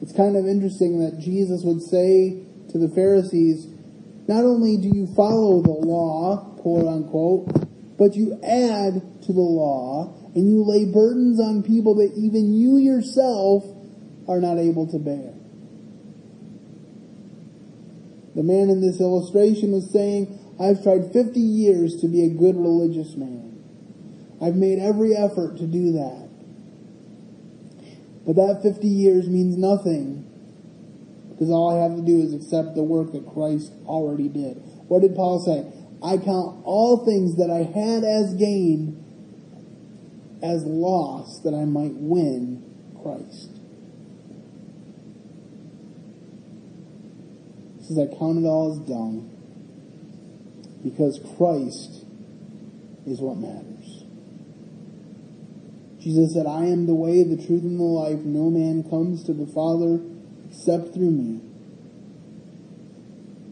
It's 0.03 0.13
kind 0.13 0.37
of 0.37 0.47
interesting 0.47 0.99
that 0.99 1.21
Jesus 1.21 1.63
would 1.63 1.83
say 1.83 2.43
to 2.73 2.79
the 2.79 2.89
Pharisees, 2.89 3.78
not 4.29 4.45
only 4.45 4.77
do 4.77 4.89
you 4.89 5.07
follow 5.17 5.63
the 5.63 5.71
law, 5.71 6.55
quote 6.59 6.87
unquote, 6.87 7.97
but 7.97 8.15
you 8.15 8.39
add 8.45 9.23
to 9.23 9.33
the 9.33 9.41
law 9.41 10.15
and 10.35 10.49
you 10.49 10.63
lay 10.63 10.85
burdens 10.85 11.41
on 11.41 11.63
people 11.63 11.97
that 11.97 12.13
even 12.15 12.53
you 12.55 12.77
yourself 12.77 13.65
are 14.29 14.41
not 14.41 14.59
able 14.59 14.87
to 14.87 14.99
bear. 14.99 15.33
The 18.37 18.43
man 18.43 18.69
in 18.69 18.83
this 18.83 19.01
illustration 19.01 19.73
was 19.73 19.91
saying, 19.91 20.39
I've 20.61 20.83
tried 20.83 21.11
50 21.13 21.41
years 21.41 21.97
to 22.03 22.09
be 22.09 22.25
a 22.25 22.29
good 22.29 22.55
religious 22.55 23.17
man. 23.17 23.59
I've 24.41 24.55
made 24.55 24.79
every 24.79 25.17
effort 25.17 25.57
to 25.57 25.67
do 25.67 25.93
that. 25.93 26.29
But 28.27 28.37
that 28.37 28.61
50 28.63 28.87
years 28.87 29.27
means 29.27 29.57
nothing 29.57 30.29
because 31.39 31.53
all 31.53 31.71
I 31.71 31.81
have 31.85 31.95
to 31.95 32.03
do 32.03 32.21
is 32.21 32.35
accept 32.35 32.75
the 32.75 32.83
work 32.83 33.13
that 33.13 33.25
Christ 33.33 33.71
already 33.87 34.29
did. 34.29 34.57
What 34.89 35.03
did 35.03 35.15
Paul 35.15 35.39
say? 35.39 35.65
I 36.03 36.17
count 36.17 36.65
all 36.65 37.05
things 37.05 37.37
that 37.37 37.49
I 37.49 37.63
had 37.63 38.03
as 38.03 38.35
gain 38.35 39.05
as 40.43 40.65
loss 40.65 41.39
that 41.45 41.55
I 41.55 41.65
might 41.65 41.95
win 41.95 42.65
Christ. 43.01 43.51
He 47.79 47.85
says, 47.85 47.99
I 48.01 48.19
count 48.19 48.39
it 48.39 48.47
all 48.49 48.73
as 48.73 48.79
dung 48.89 49.31
because 50.83 51.21
Christ 51.37 52.05
is 53.07 53.21
what 53.21 53.37
matters. 53.37 54.03
Jesus 56.01 56.35
said, 56.35 56.47
I 56.47 56.65
am 56.65 56.87
the 56.87 56.95
way, 56.95 57.23
the 57.23 57.37
truth, 57.37 57.63
and 57.63 57.79
the 57.79 57.85
life. 57.85 58.19
No 58.25 58.51
man 58.51 58.83
comes 58.91 59.23
to 59.25 59.33
the 59.33 59.47
Father 59.47 60.01
except 60.59 60.93
through 60.93 61.11
me. 61.11 61.41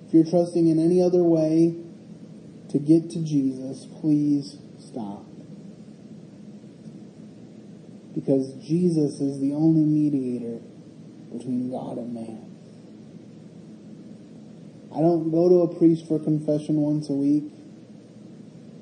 If 0.07 0.15
you're 0.15 0.25
trusting 0.25 0.67
in 0.67 0.79
any 0.81 1.01
other 1.01 1.23
way 1.23 1.77
to 2.71 2.79
get 2.79 3.11
to 3.11 3.23
Jesus, 3.23 3.87
please 4.01 4.57
stop. 4.81 5.25
Because 8.15 8.55
Jesus 8.55 9.21
is 9.21 9.41
the 9.41 9.53
only 9.53 9.83
mediator 9.83 10.61
between 11.33 11.71
God 11.71 11.99
and 11.99 12.13
man. 12.13 12.43
I 14.93 15.01
don't 15.01 15.31
go 15.31 15.49
to 15.49 15.63
a 15.63 15.79
priest 15.79 16.09
for 16.09 16.19
confession 16.19 16.77
once 16.77 17.09
a 17.09 17.13
week 17.13 17.53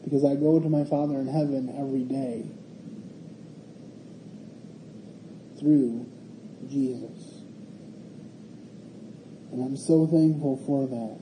because 0.05 0.25
I 0.25 0.37
go 0.37 0.61
to 0.61 0.69
my 0.69 0.85
Father 0.85 1.19
in 1.19 1.27
heaven 1.27 1.75
every 1.77 2.05
day 2.05 2.47
through 5.59 6.07
Jesus. 6.69 7.34
And 9.55 9.63
I'm 9.63 9.77
so 9.77 10.05
thankful 10.09 10.57
for 10.67 10.85
that. 10.89 11.17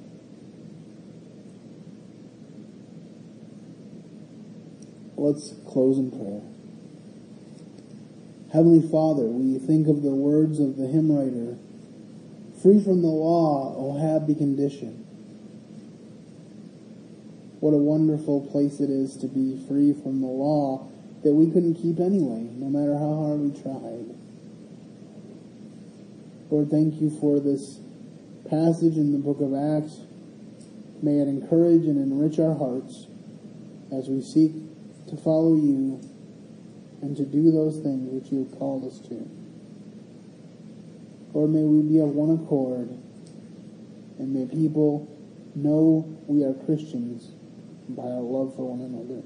Let's 5.20 5.52
close 5.68 5.98
in 5.98 6.10
prayer. 6.10 6.40
Heavenly 8.50 8.88
Father, 8.88 9.24
we 9.24 9.58
think 9.58 9.86
of 9.86 10.02
the 10.02 10.14
words 10.14 10.60
of 10.60 10.78
the 10.78 10.86
hymn 10.86 11.12
writer, 11.12 11.58
free 12.62 12.82
from 12.82 13.02
the 13.02 13.08
law, 13.08 13.76
O 13.76 13.98
happy 14.00 14.34
condition. 14.34 15.04
What 17.60 17.74
a 17.74 17.76
wonderful 17.76 18.46
place 18.46 18.80
it 18.80 18.88
is 18.88 19.14
to 19.18 19.26
be 19.28 19.62
free 19.68 19.92
from 19.92 20.22
the 20.22 20.26
law 20.26 20.88
that 21.22 21.34
we 21.34 21.52
couldn't 21.52 21.74
keep 21.74 22.00
anyway, 22.00 22.48
no 22.56 22.70
matter 22.70 22.94
how 22.94 23.14
hard 23.14 23.40
we 23.40 23.50
tried. 23.60 24.16
Lord, 26.50 26.70
thank 26.70 26.98
you 26.98 27.10
for 27.20 27.38
this 27.38 27.78
passage 28.52 28.98
in 28.98 29.12
the 29.12 29.18
book 29.18 29.40
of 29.40 29.56
Acts. 29.56 30.04
May 31.00 31.20
it 31.20 31.26
encourage 31.26 31.88
and 31.88 31.96
enrich 31.96 32.38
our 32.38 32.52
hearts 32.52 33.06
as 33.90 34.10
we 34.10 34.20
seek 34.20 34.52
to 35.08 35.16
follow 35.16 35.56
you 35.56 35.98
and 37.00 37.16
to 37.16 37.24
do 37.24 37.50
those 37.50 37.78
things 37.78 38.12
which 38.12 38.30
you 38.30 38.44
have 38.44 38.58
called 38.58 38.84
us 38.84 39.00
to. 39.08 39.26
Lord, 41.32 41.48
may 41.48 41.62
we 41.62 41.80
be 41.80 41.98
of 41.98 42.10
one 42.10 42.44
accord 42.44 42.90
and 44.18 44.34
may 44.34 44.44
people 44.44 45.08
know 45.54 46.04
we 46.26 46.44
are 46.44 46.52
Christians 46.52 47.32
by 47.88 48.02
our 48.02 48.20
love 48.20 48.54
for 48.54 48.68
one 48.68 48.84
another. 48.84 49.24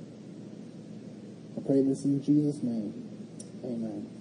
I 1.59 1.67
pray 1.67 1.83
this 1.83 2.05
in 2.05 2.23
Jesus' 2.23 2.63
name. 2.63 2.95
Amen. 3.65 4.16